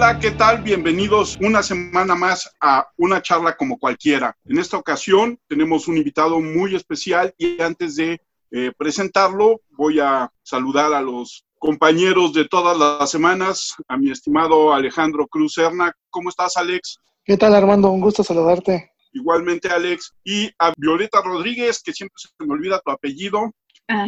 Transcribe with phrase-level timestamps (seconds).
[0.00, 0.62] Hola, ¿qué tal?
[0.62, 4.32] Bienvenidos una semana más a una charla como cualquiera.
[4.44, 8.20] En esta ocasión tenemos un invitado muy especial y antes de
[8.52, 14.72] eh, presentarlo voy a saludar a los compañeros de todas las semanas, a mi estimado
[14.72, 15.92] Alejandro Cruz Serna.
[16.10, 17.00] ¿Cómo estás, Alex?
[17.24, 17.90] ¿Qué tal, Armando?
[17.90, 18.92] Un gusto saludarte.
[19.14, 20.14] Igualmente, Alex.
[20.22, 23.50] Y a Violeta Rodríguez, que siempre se me olvida tu apellido.
[23.88, 24.06] Ah,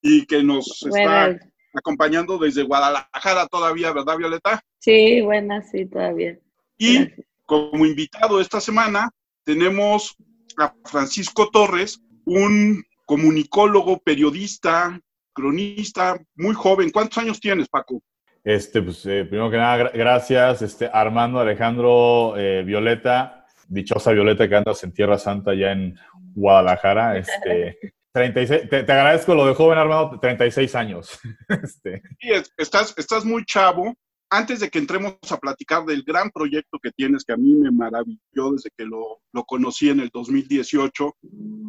[0.00, 1.38] y que nos está
[1.74, 4.62] acompañando desde Guadalajara todavía, ¿verdad, Violeta?
[4.78, 6.38] Sí, buenas, sí, todavía.
[6.78, 7.08] Y
[7.44, 9.10] como invitado esta semana
[9.44, 10.16] tenemos
[10.56, 14.98] a Francisco Torres, un comunicólogo, periodista,
[15.32, 16.90] cronista, muy joven.
[16.90, 18.00] ¿Cuántos años tienes, Paco?
[18.42, 24.56] Este, pues, eh, primero que nada, gracias, este, Armando, Alejandro, eh, Violeta, dichosa Violeta que
[24.56, 25.96] andas en Tierra Santa ya en
[26.34, 27.18] Guadalajara.
[27.18, 27.78] Este,
[28.14, 31.18] 36, te, agradezco lo de joven Armando, 36 años.
[31.48, 32.00] este.
[32.20, 33.92] Sí, estás, estás muy chavo.
[34.30, 37.72] Antes de que entremos a platicar del gran proyecto que tienes, que a mí me
[37.72, 41.16] maravilló desde que lo, lo conocí en el 2018,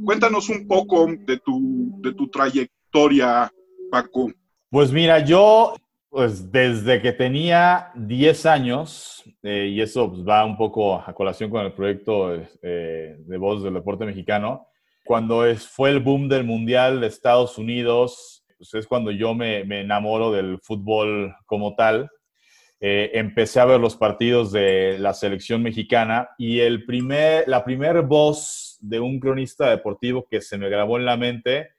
[0.03, 3.51] cuéntanos un poco de tu, de tu trayectoria,
[3.89, 4.31] Paco.
[4.69, 5.75] Pues mira, yo
[6.09, 11.49] pues desde que tenía 10 años, eh, y eso pues, va un poco a colación
[11.49, 14.67] con el proyecto eh, de voz del deporte mexicano,
[15.05, 19.63] cuando es, fue el boom del Mundial de Estados Unidos, pues es cuando yo me,
[19.63, 22.09] me enamoro del fútbol como tal.
[22.79, 28.01] Eh, empecé a ver los partidos de la selección mexicana y el primer, la primera
[28.01, 31.69] voz de un cronista deportivo que se me grabó en la mente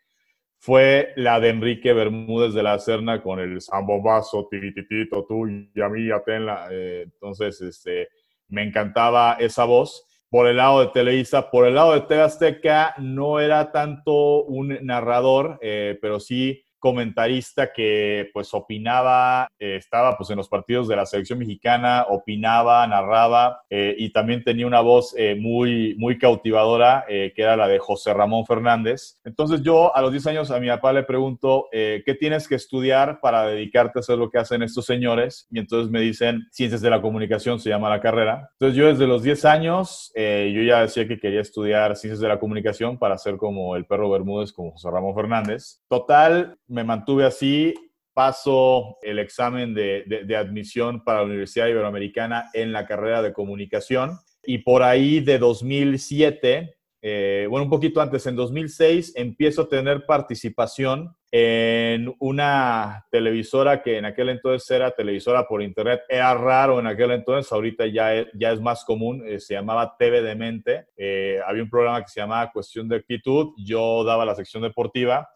[0.58, 5.88] fue la de Enrique Bermúdez de la Serna con el zambombazo, tirititito, tú y a
[5.88, 6.68] mí, ya tenla.
[6.70, 8.08] Eh, entonces, este,
[8.48, 11.50] me encantaba esa voz por el lado de Televisa.
[11.50, 17.72] Por el lado de TV Azteca no era tanto un narrador, eh, pero sí comentarista
[17.72, 23.62] que pues opinaba, eh, estaba pues en los partidos de la selección mexicana, opinaba, narraba
[23.70, 28.12] eh, y también tenía una voz eh, muy, muy cautivadora que era la de José
[28.12, 29.18] Ramón Fernández.
[29.24, 33.20] Entonces yo a los 10 años a mi papá le pregunto, ¿qué tienes que estudiar
[33.20, 35.46] para dedicarte a hacer lo que hacen estos señores?
[35.50, 38.50] Y entonces me dicen, Ciencias de la Comunicación se llama la carrera.
[38.52, 42.38] Entonces yo desde los 10 años, yo ya decía que quería estudiar Ciencias de la
[42.38, 45.80] Comunicación para ser como el perro Bermúdez, como José Ramón Fernández.
[45.88, 47.74] Total, me mantuve así,
[48.16, 54.58] paso el examen de, admisión para la Universidad Iberoamericana en la carrera de comunicación y
[54.58, 61.14] por ahí de 2007, eh, bueno, un poquito antes, en 2006, empiezo a tener participación
[61.30, 66.00] en una televisora que en aquel entonces era televisora por internet.
[66.08, 69.94] Era raro en aquel entonces, ahorita ya es, ya es más común, eh, se llamaba
[69.98, 70.86] TV de Mente.
[70.96, 75.28] Eh, había un programa que se llamaba Cuestión de Actitud, yo daba la sección deportiva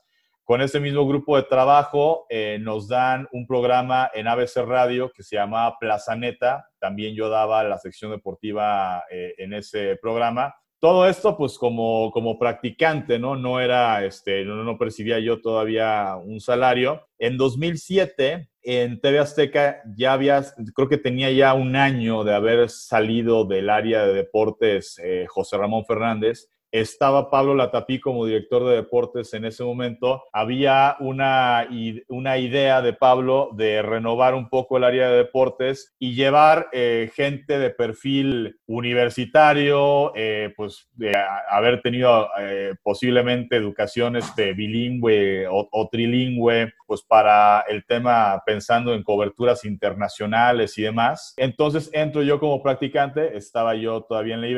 [0.44, 5.22] con ese mismo grupo de trabajo eh, nos dan un programa en ABC Radio que
[5.22, 6.66] se llama Plaza Neta.
[6.78, 10.54] También yo daba la sección deportiva eh, en ese programa.
[10.80, 13.36] Todo esto, pues, como, como practicante, ¿no?
[13.36, 17.06] No era, este, no, no percibía yo todavía un salario.
[17.18, 20.42] En 2007, en TV Azteca, ya había,
[20.74, 25.58] creo que tenía ya un año de haber salido del área de deportes eh, José
[25.58, 30.24] Ramón Fernández estaba Pablo Latapí como director de deportes en ese momento.
[30.32, 31.68] Había una,
[32.08, 37.10] una idea de Pablo de renovar un poco el área de deportes y llevar eh,
[37.14, 41.12] gente de perfil universitario, eh, pues de
[41.50, 49.02] haber tenido eh, posiblemente educación este, bilingüe o, trilingüe, pues para el tema pensando en
[49.02, 51.34] coberturas internacionales y demás.
[51.36, 54.48] Entonces entro yo como practicante, estaba yo todavía en la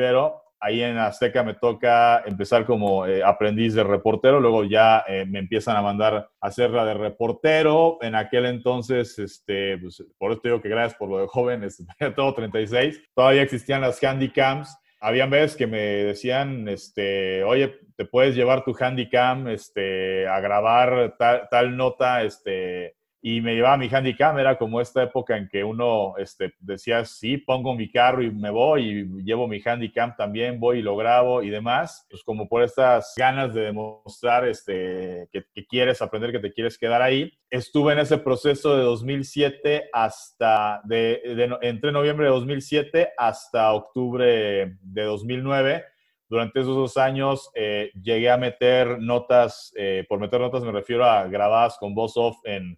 [0.63, 5.39] ahí en Azteca me toca empezar como eh, aprendiz de reportero, luego ya eh, me
[5.39, 7.97] empiezan a mandar a hacer la de reportero.
[8.01, 11.83] En aquel entonces, este, pues, por esto digo que gracias por lo de joven, este,
[12.15, 14.77] todo 36, todavía existían las handycams.
[15.01, 21.15] Habían veces que me decían, este, oye, te puedes llevar tu handycam este, a grabar
[21.19, 22.95] tal, tal nota, este,
[23.25, 27.37] y me llevaba mi handicap, era como esta época en que uno este, decía, sí,
[27.37, 31.41] pongo mi carro y me voy y llevo mi handicap también, voy y lo grabo
[31.41, 36.51] y demás, pues como por estas ganas de demostrar este, que, quieres aprender, que te
[36.51, 37.31] quieres quedar ahí.
[37.49, 41.21] Estuve en ese proceso de 2007 hasta, de,
[41.61, 45.85] entre noviembre de 2007 hasta octubre de 2009
[46.27, 51.05] durante esos dos años eh, llegué a meter notas, eh, por meter notas me refiero
[51.05, 52.77] a grabadas con voz off en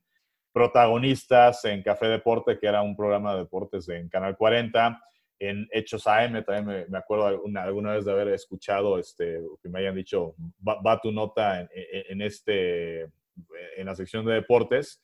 [0.56, 5.04] protagonistas en Café Deporte, que era un programa de deportes en Canal 40,
[5.38, 9.96] en Hechos AM, también me, acuerdo alguna, vez de haber escuchado este, que me hayan
[9.96, 10.34] dicho,
[10.66, 15.02] va, tu nota en, este, en la sección de deportes.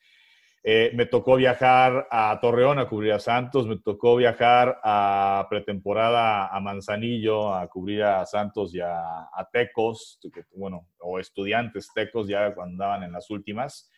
[0.63, 6.47] Eh, me tocó viajar a Torreón a cubrir a Santos, me tocó viajar a pretemporada
[6.47, 10.17] a Manzanillo a cubrir a Santos y a, Tecos,
[10.55, 13.91] bueno, o estudiantes Tecos ya cuando andaban en las últimas.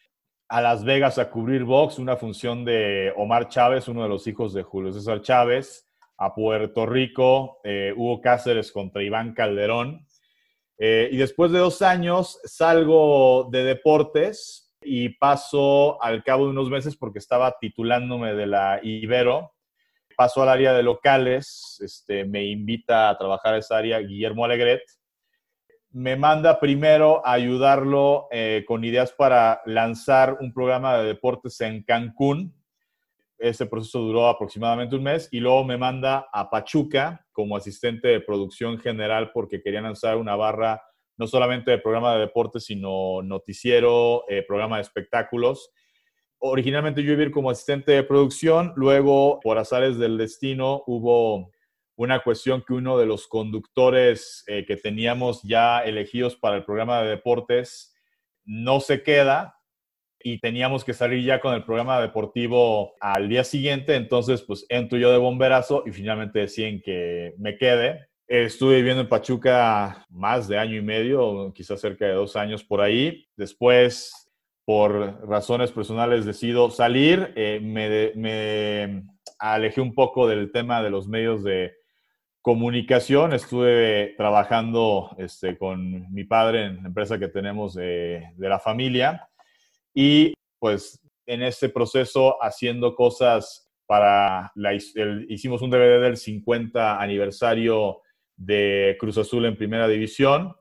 [0.54, 4.54] A Las Vegas a cubrir box, una función de Omar Chávez, uno de los hijos
[4.54, 5.90] de Julio César Chávez.
[6.16, 10.06] A Puerto Rico, eh, Hugo Cáceres contra Iván Calderón.
[10.78, 16.70] Eh, y después de dos años salgo de deportes, y paso al cabo de unos
[16.70, 19.56] meses porque estaba titulándome de la Ibero.
[20.16, 24.84] Paso al área de locales, este, me invita a trabajar esa área Guillermo Alegret.
[25.96, 31.84] Me manda primero a ayudarlo eh, con ideas para lanzar un programa de deportes en
[31.84, 32.52] Cancún.
[33.38, 38.22] Ese proceso duró aproximadamente un mes y luego me manda a Pachuca como asistente de
[38.22, 40.82] producción general porque querían lanzar una barra
[41.16, 45.70] no solamente de programa de deportes, sino noticiero, eh, programa de espectáculos.
[46.40, 51.53] Originalmente yo iba a ir como asistente de producción, luego por azares del destino hubo
[51.96, 57.02] una cuestión que uno de los conductores eh, que teníamos ya elegidos para el programa
[57.02, 57.94] de deportes
[58.46, 59.58] no se queda
[60.20, 64.98] y teníamos que salir ya con el programa deportivo al día siguiente, entonces pues entro
[64.98, 70.58] yo de bomberazo y finalmente deciden que me quede Estuve viviendo en Pachuca más de
[70.58, 73.28] año y medio, quizás cerca de dos años por ahí.
[73.36, 74.32] Después,
[74.66, 77.34] por razones personales, decido salir.
[77.36, 79.04] Eh, me,
[79.40, 81.74] alejé un poco del tema de los medios de
[82.44, 83.34] comunicación.
[83.34, 89.28] Estuve trabajando este, con mi padre en la empresa que tenemos de, la familia.
[89.96, 98.02] Y pues en este proceso haciendo cosas para la, hicimos un DVD del 50 aniversario
[98.36, 100.54] de Cruz Azul en primera división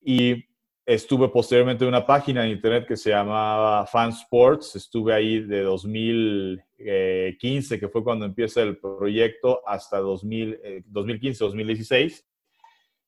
[0.00, 0.46] y
[0.86, 4.76] estuve posteriormente en una página de internet que se llamaba Fan Sports.
[4.76, 11.90] Estuve ahí de 2015, que fue cuando empieza el proyecto, hasta 2015-2016.
[11.90, 12.14] Eh,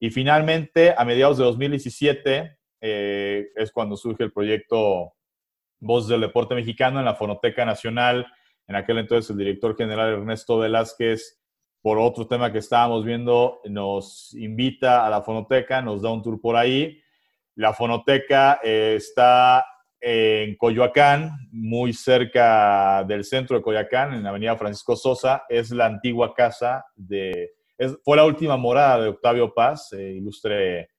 [0.01, 5.13] y finalmente, a mediados de 2017, eh, es cuando surge el proyecto
[5.81, 8.27] Voz del Deporte Mexicano en la Fonoteca Nacional.
[8.67, 11.39] En aquel entonces el director general Ernesto Velázquez
[11.81, 16.41] por otro tema que estábamos viendo, nos invita a la fonoteca, nos da un tour
[16.41, 17.01] por ahí.
[17.59, 19.67] La fonoteca eh, está
[20.01, 25.43] en Coyoacán, muy cerca del centro de Coyoacán, en la avenida Francisco Sosa.
[25.49, 27.51] Es la antigua casa de...
[28.05, 30.91] fue la última morada de Octavio Paz, eh, ilustre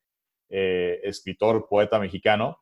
[0.50, 2.60] eh, escritor, poeta mexicano.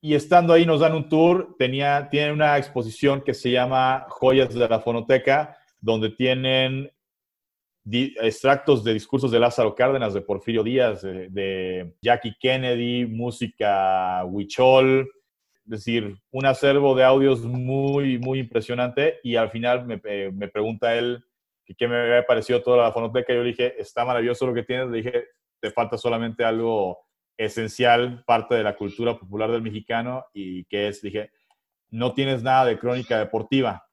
[0.00, 4.54] Y estando ahí nos dan un tour, tenía, tiene una exposición que se llama Joyas
[4.54, 6.92] de la Fonoteca, donde tienen
[7.90, 15.08] extractos de discursos de Lázaro Cárdenas, de Porfirio Díaz, de, Jackie Kennedy, música huichol,
[15.64, 20.48] es decir, un acervo de audios muy, muy impresionante y al final me, eh, me
[20.48, 21.24] pregunta él
[21.74, 23.32] qué me había parecido toda la fonoteca.
[23.32, 24.88] Yo le dije, está maravilloso lo que tienes.
[24.88, 25.24] Le dije,
[25.60, 26.98] te falta solamente algo
[27.36, 31.30] esencial, parte de la cultura popular del mexicano y que es, dije,
[31.90, 33.84] no tienes nada de crónica deportiva.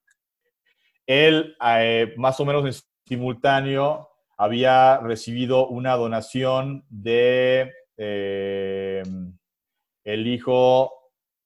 [1.05, 9.03] Él, eh, más o menos en simultáneo había recibido una donación de eh,
[10.03, 10.91] el hijo,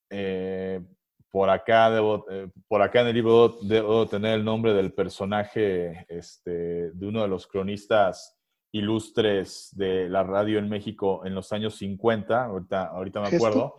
[0.09, 0.81] eh,
[1.29, 6.91] por, acá eh, por acá en el libro debo, tener el nombre del personaje este,
[6.91, 8.35] de uno de los cronistas
[8.71, 13.75] ilustres de la radio en México en los años 50, ahorita, ahorita me acuerdo.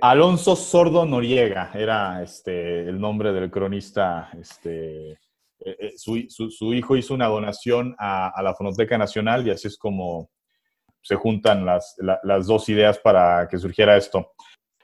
[0.00, 5.18] Alonso Sordo Noriega era este, el nombre del cronista este,
[5.66, 10.30] eh, su, hijo hizo una donación a, la Fonoteca Nacional y así es como
[11.02, 11.96] se juntan las,
[12.46, 14.32] dos ideas para que surgiera esto.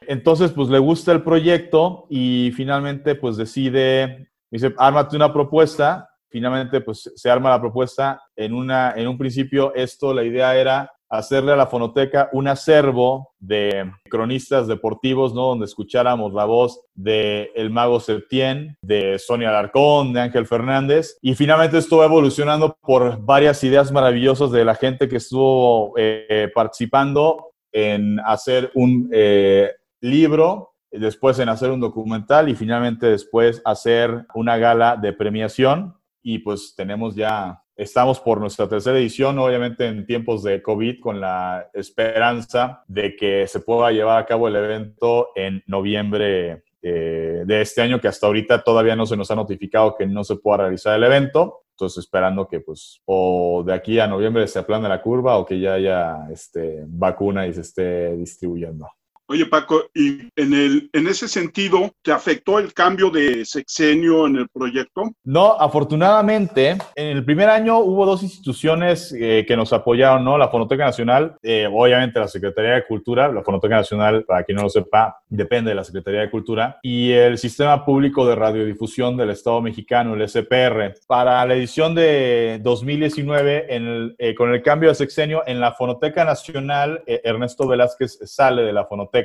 [0.00, 6.08] Entonces, pues le gusta el proyecto y finalmente, pues decide, dice, ármate una propuesta.
[6.28, 8.20] Finalmente, pues se arma la propuesta.
[8.34, 14.66] En un principio, esto, la idea era hacerle a la fonoteca un acervo de cronistas
[14.66, 15.48] deportivos, ¿no?
[15.48, 21.18] Donde escucháramos la voz de El Mago Septién, de Sonia Alarcón, de Ángel Fernández.
[21.20, 27.50] Y finalmente estuvo evolucionando por varias ideas maravillosas de la gente que estuvo eh, participando
[27.72, 34.56] en hacer un eh, libro después en hacer un documental y finalmente después hacer una
[34.56, 35.94] gala de premiación.
[36.22, 41.20] Y pues tenemos ya Estamos por nuestra tercera edición, obviamente en tiempos de COVID, con
[41.20, 47.60] la esperanza de que se pueda llevar a cabo el evento en noviembre eh, de
[47.60, 50.58] este año, que hasta ahorita todavía no se nos ha notificado que no se pueda
[50.58, 51.64] realizar el evento.
[51.72, 55.58] Entonces, esperando que, pues, o de aquí a noviembre se aplane la curva o que
[55.58, 58.86] ya haya este, vacuna y se esté distribuyendo.
[59.32, 64.36] Oye, Paco, y en, el, en ese sentido, ¿te afectó el cambio de sexenio en
[64.36, 65.10] el proyecto?
[65.24, 70.36] No, afortunadamente, en el primer año hubo dos instituciones eh, que nos apoyaron, ¿no?
[70.36, 74.64] La Fonoteca Nacional, eh, obviamente la Secretaría de Cultura, la Fonoteca Nacional, para quien no
[74.64, 79.30] lo sepa, depende de la Secretaría de Cultura, y el Sistema Público de Radiodifusión del
[79.30, 80.92] Estado Mexicano, el SPR.
[81.06, 85.72] Para la edición de 2019, en el, eh, con el cambio de sexenio, en la
[85.72, 89.21] Fonoteca Nacional, Ernesto Velázquez sale de la Fonoteca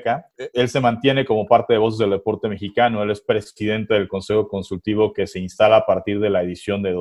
[0.53, 3.03] él se mantiene como parte de Voces del Deporte Mexicano.
[3.03, 6.91] Él es presidente del Consejo Consultivo que se instala a partir de la edición de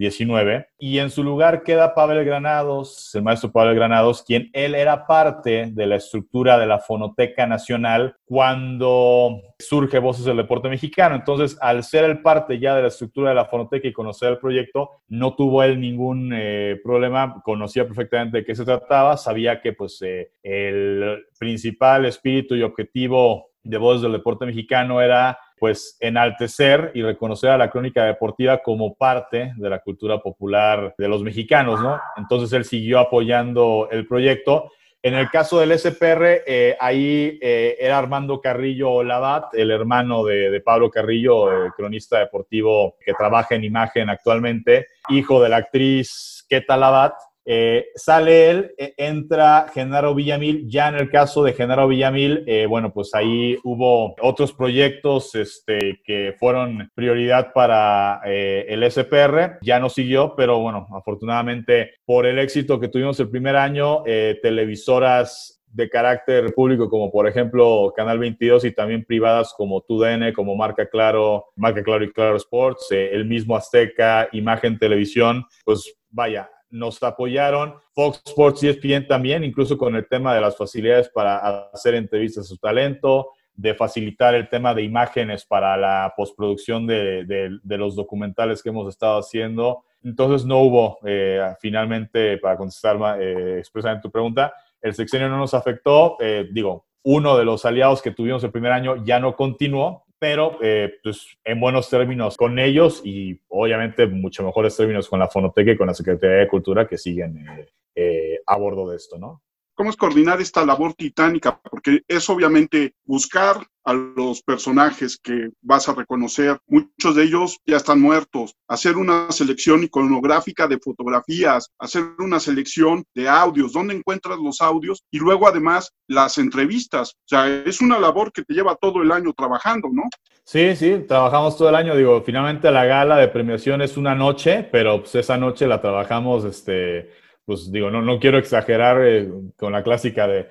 [0.00, 0.66] 2019.
[0.78, 5.70] Y en su lugar queda Pavel Granados, el maestro Pavel Granados, quien él era parte
[5.70, 11.14] de la estructura de la Fonoteca Nacional cuando surge Voces del Deporte Mexicano.
[11.14, 14.38] Entonces, al ser el parte ya de la estructura de la Fonoteca y conocer el
[14.38, 19.72] proyecto, no tuvo él ningún eh, problema, conocía perfectamente de qué se trataba, sabía que
[19.72, 26.90] pues eh, el principal espíritu y objetivo de Voces del Deporte Mexicano era pues enaltecer
[26.94, 31.80] y reconocer a la crónica deportiva como parte de la cultura popular de los mexicanos,
[31.80, 32.00] ¿no?
[32.16, 37.96] Entonces él siguió apoyando el proyecto en el caso del SPR, eh, ahí eh, era
[37.96, 44.88] Armando Carrillo Labat, el hermano de, Pablo Carrillo, cronista deportivo que trabaja en imagen actualmente,
[45.08, 47.14] hijo de la actriz Keta Labat.
[47.44, 50.68] Eh, sale él, eh, entra Genaro Villamil.
[50.68, 56.00] Ya en el caso de Genaro Villamil, eh, bueno, pues ahí hubo otros proyectos este,
[56.04, 59.58] que fueron prioridad para el SPR.
[59.62, 64.02] Ya no siguió, pero bueno, afortunadamente por el éxito que tuvimos el primer año,
[64.42, 70.56] televisoras de carácter público como por ejemplo Canal 22 y también privadas como TUDN, como
[70.56, 77.02] Marca Claro, Marca Claro y Claro Sports, el mismo Azteca, Imagen Televisión, pues vaya, nos
[77.02, 77.74] apoyaron.
[77.94, 82.44] Fox Sports y ESPN también, incluso con el tema de las facilidades para hacer entrevistas
[82.44, 88.62] a su talento, de facilitar el tema de imágenes para la postproducción de, los documentales
[88.62, 89.84] que hemos estado haciendo.
[90.02, 95.52] Entonces no hubo, eh, finalmente, para contestar eh, expresamente tu pregunta, el sexenio no nos
[95.52, 96.16] afectó.
[96.20, 100.58] Eh, digo, uno de los aliados que tuvimos el primer año ya no continuó, pero
[100.60, 105.72] eh, pues en buenos términos con ellos y obviamente mucho mejores términos con la Fonoteca
[105.72, 109.42] y con la Secretaría de Cultura que siguen eh, eh, a bordo de esto, ¿no?
[109.80, 111.58] ¿Cómo es coordinar esta labor titánica?
[111.58, 117.78] Porque es obviamente buscar a los personajes que vas a reconocer, muchos de ellos ya
[117.78, 124.36] están muertos, hacer una selección iconográfica de fotografías, hacer una selección de audios, dónde encuentras
[124.38, 127.12] los audios y luego además las entrevistas.
[127.14, 130.02] O sea, es una labor que te lleva todo el año trabajando, ¿no?
[130.44, 131.96] Sí, sí, trabajamos todo el año.
[131.96, 136.44] Digo, finalmente la gala de premiación es una noche, pero pues esa noche la trabajamos,
[136.44, 137.08] este
[137.50, 140.46] pues digo, no, no quiero exagerar eh, con la clásica de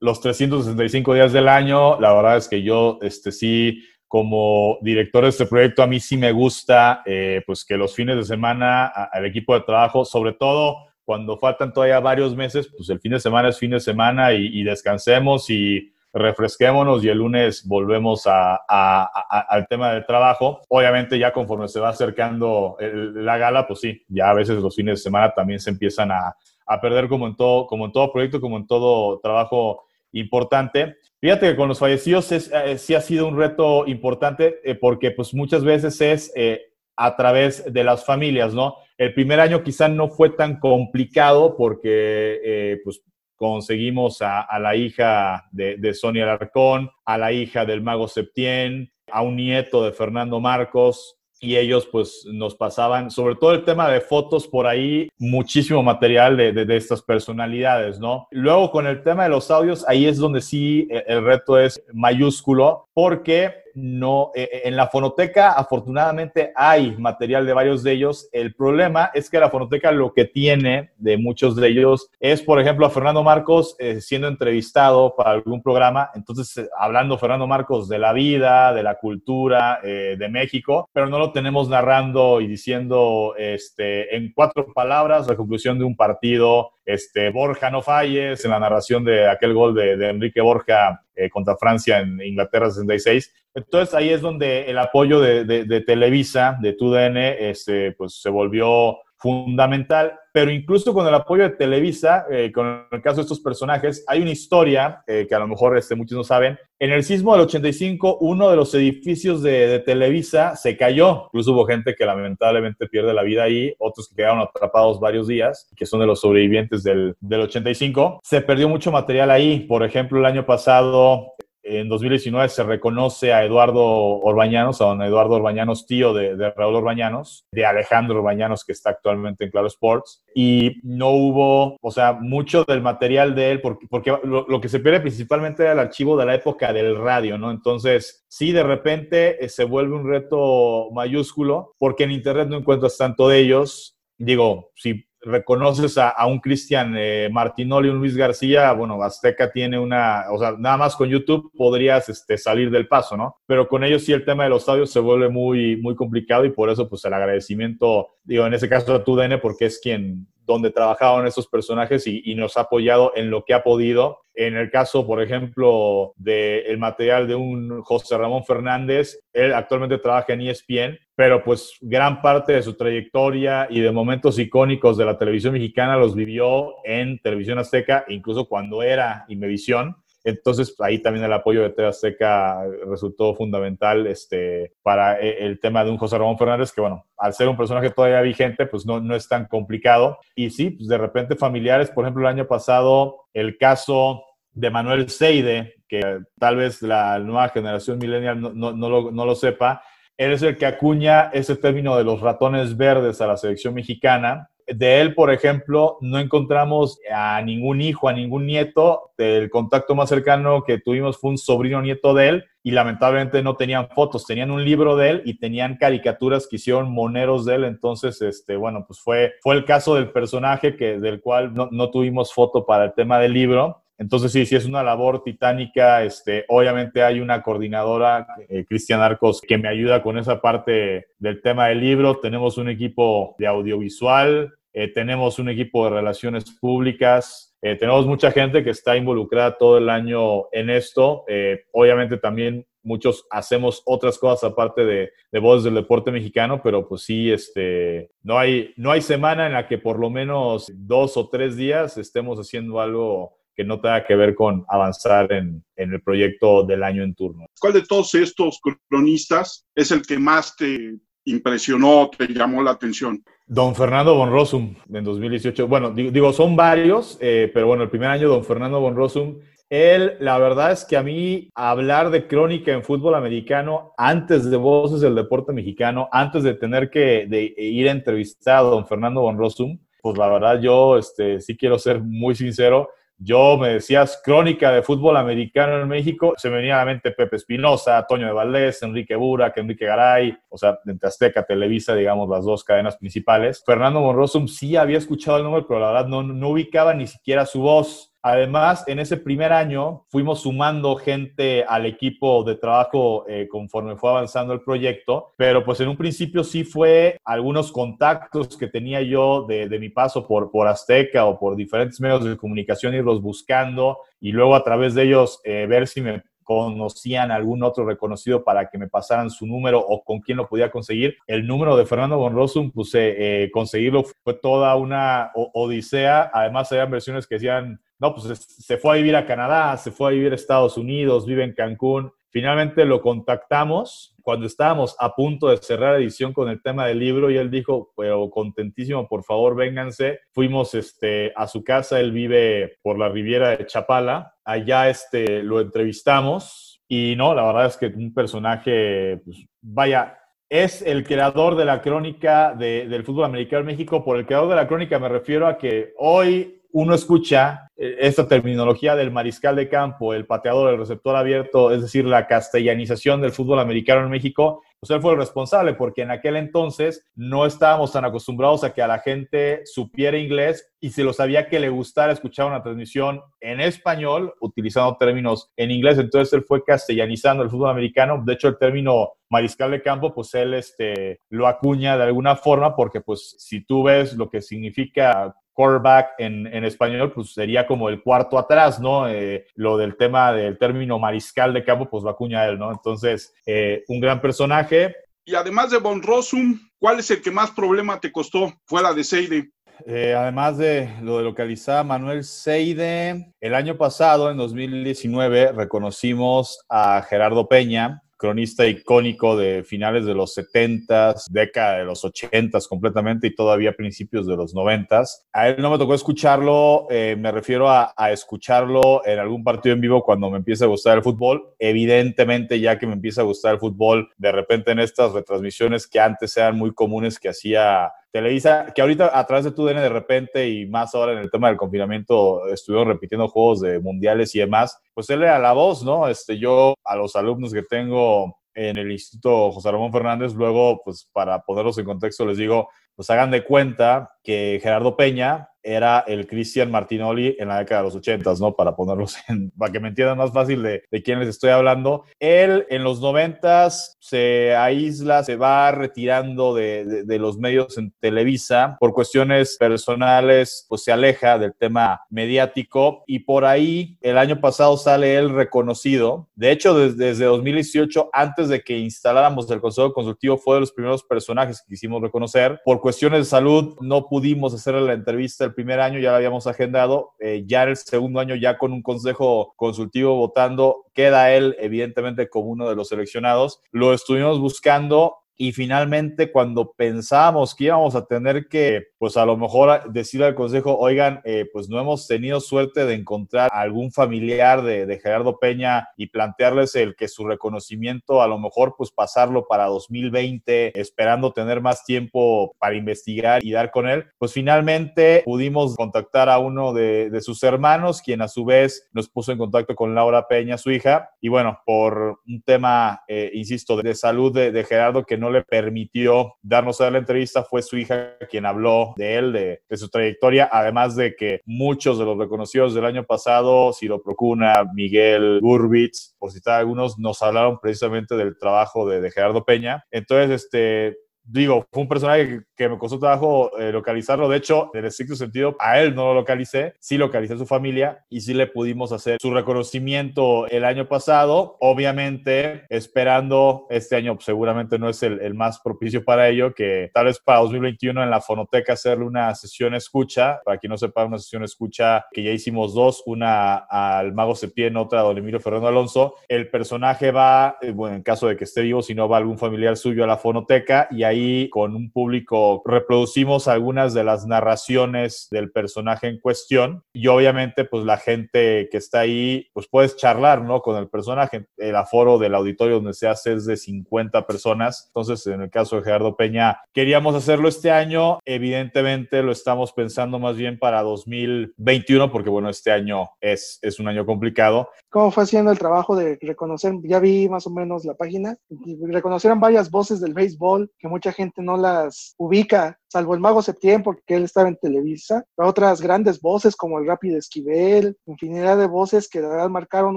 [0.00, 2.00] los 365 días del año.
[2.00, 6.16] La verdad es que yo, este, sí, como director de este proyecto, a mí sí
[6.16, 10.86] me gusta, eh, pues que los fines de semana al equipo de trabajo, sobre todo
[11.04, 14.62] cuando faltan todavía varios meses, pues el fin de semana es fin de semana y
[14.62, 20.60] descansemos y refresquémonos y el lunes volvemos al tema del trabajo.
[20.68, 24.98] Obviamente ya conforme se va acercando la gala, pues sí, ya a veces los fines
[24.98, 26.36] de semana también se empiezan a,
[26.82, 30.96] perder como en, todo, como en todo proyecto, como en todo trabajo importante.
[31.20, 35.34] Fíjate que con los fallecidos eh, sí ha sido un reto importante eh, porque pues
[35.34, 38.76] muchas veces es eh, a través de las familias, ¿no?
[38.96, 43.02] El primer año quizá no fue tan complicado porque pues
[43.38, 49.36] conseguimos a, la hija de, Sonia Alarcón, a la hija del mago Septién, a un
[49.36, 54.48] nieto de Fernando Marcos, y ellos pues nos pasaban, sobre todo el tema de fotos
[54.48, 58.26] por ahí, muchísimo material de, de, estas personalidades, ¿no?
[58.32, 61.80] Luego con el tema de los audios, ahí es donde sí eh, el reto es
[61.94, 68.28] mayúsculo, porque no, eh, eh, en la fonoteca afortunadamente hay material de varios de ellos.
[68.32, 72.60] El problema es que la fonoteca lo que tiene de muchos de ellos es, por
[72.60, 77.98] ejemplo, a Fernando Marcos eh, siendo entrevistado para algún programa, entonces hablando Fernando Marcos de
[77.98, 84.16] la vida, de la cultura de México, pero no lo tenemos narrando y diciendo este,
[84.16, 89.04] en cuatro palabras la conclusión de un partido, este, Borja no falles en la narración
[89.04, 93.34] de aquel gol de, Enrique Borja eh, contra Francia en Inglaterra 66.
[93.54, 100.12] Entonces ahí es donde el apoyo de, Televisa, de TUDN, este, pues se volvió fundamental,
[100.38, 104.22] pero incluso con el apoyo de Televisa, eh, con el caso de estos personajes, hay
[104.22, 106.56] una historia eh, que a lo mejor este, muchos no saben.
[106.78, 111.24] En el sismo del 85, uno de los edificios de, Televisa se cayó.
[111.24, 115.68] Incluso hubo gente que lamentablemente pierde la vida ahí, otros que quedaron atrapados varios días,
[115.76, 118.20] que son de los sobrevivientes del, del 85.
[118.22, 119.66] Se perdió mucho material ahí.
[119.66, 121.34] Por ejemplo, el año pasado
[121.68, 127.44] en 2019 se reconoce a Eduardo Orbañanos, a don Eduardo Orbañanos, tío de, Raúl Orbañanos,
[127.52, 132.64] de Alejandro Orbañanos, que está actualmente en Claro Sports, y no hubo, o sea, mucho
[132.64, 136.34] del material de él, porque, lo, que se pierde principalmente era el archivo de la
[136.34, 137.50] época del radio, ¿no?
[137.50, 142.96] Entonces, sí, de repente eh, se vuelve un reto mayúsculo, porque en Internet no encuentras
[142.96, 143.96] tanto de ellos.
[144.16, 150.24] Digo, si reconoces a, un Cristian eh, Martinoli, un Luis García, bueno, Azteca tiene una,
[150.30, 153.36] o sea, nada más con YouTube podrías este, salir del paso, ¿no?
[153.46, 156.50] Pero con ellos sí el tema de los audios se vuelve muy, muy complicado y
[156.50, 160.26] por eso pues el agradecimiento, digo, en ese caso a tu DN porque es quien
[160.48, 164.22] donde trabajaban esos personajes y, nos ha apoyado en lo que ha podido.
[164.34, 170.32] En el caso, por ejemplo, del material de un José Ramón Fernández, él actualmente trabaja
[170.32, 175.18] en ESPN, pero pues gran parte de su trayectoria y de momentos icónicos de la
[175.18, 179.96] televisión mexicana los vivió en Televisión Azteca, incluso cuando era Imevisión.
[180.28, 185.82] Entonces, ahí también el apoyo de TV Azteca resultó fundamental este, para e, el tema
[185.82, 189.00] de un José Ramón Fernández, que bueno, al ser un personaje todavía vigente, pues no,
[189.00, 190.18] no es tan complicado.
[190.34, 195.08] Y sí, pues de repente familiares, por ejemplo, el año pasado, el caso de Manuel
[195.08, 199.82] Seide, que tal vez la nueva generación millennial no, no, no, lo, no lo sepa,
[200.18, 204.50] él es el que acuña ese término de los ratones verdes a la selección mexicana
[204.74, 209.12] de él, por ejemplo, no encontramos a ningún hijo, a ningún nieto.
[209.16, 213.56] El contacto más cercano que tuvimos fue un sobrino nieto de él y lamentablemente no
[213.56, 217.64] tenían fotos, tenían un libro de él y tenían caricaturas que hicieron moneros de él.
[217.64, 221.90] Entonces, este, bueno, pues fue, fue el caso del personaje que, del cual no, no
[221.90, 223.82] tuvimos foto para el tema del libro.
[223.98, 226.04] Entonces, sí, sí, es una labor titánica.
[226.04, 231.42] Este, obviamente hay una coordinadora, eh, Cristian Arcos, que me ayuda con esa parte del
[231.42, 232.20] tema del libro.
[232.20, 238.30] Tenemos un equipo de audiovisual, eh, tenemos un equipo de relaciones públicas, eh, tenemos mucha
[238.30, 241.24] gente que está involucrada todo el año en esto.
[241.26, 246.86] Eh, obviamente también muchos hacemos otras cosas aparte de, de voces del deporte mexicano, pero
[246.86, 251.16] pues sí, este, no, hay, no hay semana en la que por lo menos dos
[251.16, 255.92] o tres días estemos haciendo algo que no tenga que ver con avanzar en, en,
[255.92, 257.46] el proyecto del año en turno.
[257.58, 263.22] ¿Cuál de todos estos cronistas es el que más te impresionó, te llamó la atención?
[263.46, 265.66] Don Fernando Von Rossum en 2018.
[265.68, 269.38] Bueno, digo, son varios, eh, pero bueno, el primer año Don Fernando Von Rossum,
[269.70, 274.56] él, la verdad es que a mí hablar de crónica en fútbol americano antes de
[274.56, 277.26] Voces del Deporte Mexicano, antes de tener que
[277.58, 281.78] ir a entrevistar a Don Fernando Von Rossum, pues la verdad yo este, sí quiero
[281.78, 282.88] ser muy sincero,
[283.18, 287.10] yo me decías crónica de fútbol americano en México, se me venía a la mente
[287.10, 292.28] Pepe Espinosa, Toño de Valdés, Enrique Burak, Enrique Garay, o sea, entre Azteca, Televisa, digamos,
[292.28, 293.62] las dos cadenas principales.
[293.66, 297.44] Fernando Monrosum sí había escuchado el nombre, pero la verdad no, no ubicaba ni siquiera
[297.44, 298.07] su voz.
[298.28, 304.10] Además, en ese primer año fuimos sumando gente al equipo de trabajo eh, conforme fue
[304.10, 309.46] avanzando el proyecto, pero pues en un principio sí fue algunos contactos que tenía yo
[309.46, 314.30] de, mi paso por, por Azteca o por diferentes medios de comunicación, irlos buscando y
[314.32, 318.76] luego a través de ellos eh, ver si me conocían algún otro reconocido para que
[318.76, 321.16] me pasaran su número o con quién lo podía conseguir.
[321.26, 326.30] El número de Fernando Bonrosum, pues eh, conseguirlo fue toda una odisea.
[326.30, 330.10] Además, había versiones que decían no, pues se fue a vivir a Canadá, se fue
[330.10, 332.12] a vivir a Estados Unidos, vive en Cancún.
[332.30, 337.30] Finalmente lo contactamos cuando estábamos a punto de cerrar edición con el tema del libro
[337.30, 340.20] y él dijo, pero contentísimo, por favor, vénganse.
[340.32, 344.34] Fuimos este, a su casa, él vive por la Riviera de Chapala.
[344.44, 350.18] Allá este, lo entrevistamos y no, la verdad es que un personaje, pues, vaya,
[350.50, 354.04] es el creador de la crónica del fútbol americano en México.
[354.04, 358.28] Por el creador de la crónica me refiero a que hoy uno escucha eh, esta
[358.28, 363.32] terminología del mariscal de campo, el pateador, el receptor abierto, es decir, la castellanización del
[363.32, 367.92] fútbol americano en México, pues él fue el responsable porque en aquel entonces no estábamos
[367.92, 371.68] tan acostumbrados a que a la gente supiera inglés y si lo sabía que le
[371.68, 377.50] gustara escuchar una transmisión en español, utilizando términos en inglés, entonces él fue castellanizando el
[377.50, 378.22] fútbol americano.
[378.24, 382.76] De hecho, el término mariscal de campo, pues él este, lo acuña de alguna forma
[382.76, 387.88] porque pues si tú ves lo que significa quarterback en, en, español, pues sería como
[387.88, 389.08] el cuarto atrás, ¿no?
[389.08, 392.70] Eh, lo del tema del término mariscal de campo, pues lo acuña él, ¿no?
[392.70, 394.94] Entonces, eh, un gran personaje.
[395.24, 399.02] Y además de Von Rossum, ¿cuál es el que más problema te costó fuera de
[399.02, 399.50] Seide?
[399.86, 406.64] eh, además de lo de localizar a Manuel Seide, el año pasado, en 2019, reconocimos
[406.68, 413.28] a Gerardo Peña, cronista icónico de finales de los 70s, década de los 80s completamente
[413.28, 415.26] y todavía principios de los 90s.
[415.32, 419.74] A él no me tocó escucharlo, eh, me refiero a, a, escucharlo en algún partido
[419.74, 421.54] en vivo cuando me empieza a gustar el fútbol.
[421.58, 426.00] Evidentemente, ya que me empieza a gustar el fútbol, de repente en estas retransmisiones que
[426.00, 429.88] antes eran muy comunes que hacía Televisa, que ahorita a través de tu DN de
[429.88, 434.38] repente y más ahora en el tema del confinamiento estuvieron repitiendo juegos de mundiales y
[434.38, 436.08] demás, pues él era la voz, ¿no?
[436.08, 441.08] Este, yo a los alumnos que tengo en el Instituto José Ramón Fernández, luego, pues
[441.12, 446.26] para ponerlos en contexto, les digo, pues hagan de cuenta que Gerardo Peña era el
[446.26, 448.54] Cristian Martinoli en la década de los 80, ¿no?
[448.54, 452.04] Para ponerlos en, para que me entiendan más fácil de, de quién les estoy hablando.
[452.18, 457.92] Él en los 90 se aísla, se va retirando de, de, de, los medios en
[458.00, 464.40] Televisa por cuestiones personales, pues se aleja del tema mediático y por ahí el año
[464.40, 466.28] pasado sale él reconocido.
[466.34, 470.72] De hecho, desde, desde 2018, antes de que instaláramos el Consejo Consultivo, fue de los
[470.72, 472.60] primeros personajes que quisimos reconocer.
[472.64, 476.48] Por cuestiones de salud, no pudimos hacerle la entrevista el primer año, ya lo habíamos
[476.48, 482.28] agendado, eh, ya el segundo año, ya con un consejo consultivo votando, queda él evidentemente
[482.28, 483.60] como uno de los seleccionados.
[483.70, 489.36] Lo estuvimos buscando y finalmente cuando pensábamos que íbamos a tener que, pues a lo
[489.36, 494.62] mejor decirle al consejo, oigan, eh, pues no hemos tenido suerte de encontrar algún familiar
[494.62, 499.46] de, de, Gerardo Peña y plantearles el que su reconocimiento a lo mejor pues pasarlo
[499.46, 505.76] para 2020, esperando tener más tiempo para investigar y dar con él, pues finalmente pudimos
[505.76, 509.76] contactar a uno de, de sus hermanos, quien a su vez nos puso en contacto
[509.76, 514.50] con Laura Peña, su hija, y bueno, por un tema, eh, insisto, de salud de,
[514.50, 518.94] de Gerardo que no le permitió darnos a la entrevista fue su hija quien habló
[518.96, 523.72] de él, de, su trayectoria, además de que muchos de los reconocidos del año pasado,
[523.72, 529.84] Ciro Procuna, Miguel Gurbitz, por citar algunos, nos hablaron precisamente del trabajo de Gerardo Peña.
[529.90, 530.96] Entonces, este,
[531.28, 534.28] digo, fue un personaje que, que me costó trabajo eh, localizarlo.
[534.28, 537.46] De hecho, en el estricto sentido, a él no lo localicé, sí localicé a su
[537.46, 541.56] familia y sí le pudimos hacer su reconocimiento el año pasado.
[541.60, 546.90] Obviamente, esperando este año, pues, seguramente no es el, el, más propicio para ello, que
[546.92, 550.40] tal vez para 2021 en la fonoteca hacerle una sesión escucha.
[550.44, 554.76] Para quien no sepa, una sesión escucha que ya hicimos dos, una al Mago Septién,
[554.76, 556.14] otra a Don Emilio Fernando Alonso.
[556.26, 559.38] El personaje va, eh, bueno, en caso de que esté vivo, si no va algún
[559.38, 561.17] familiar suyo a la fonoteca y ahí
[561.50, 567.84] con un público reproducimos algunas de las narraciones del personaje en cuestión y obviamente pues
[567.84, 570.60] la gente que está ahí pues puedes charlar, ¿no?
[570.60, 571.46] Con el personaje.
[571.56, 574.86] El aforo del auditorio donde se hace es de 50 personas.
[574.88, 578.18] Entonces, en el caso de Gerardo Peña, queríamos hacerlo este año.
[578.24, 583.88] Evidentemente lo estamos pensando más bien para 2021 porque bueno, este año es, es un
[583.88, 584.68] año complicado.
[584.90, 586.74] ¿Cómo fue haciendo el trabajo de reconocer?
[586.82, 588.36] Ya vi más o menos la página.
[588.82, 593.84] Reconocieron varias voces del béisbol que mucha gente no las ubica, salvo el Mago Septiembre,
[593.84, 599.08] porque él estaba en Televisa, otras grandes voces como el Rápido Esquivel, infinidad de voces
[599.08, 599.96] que de verdad marcaron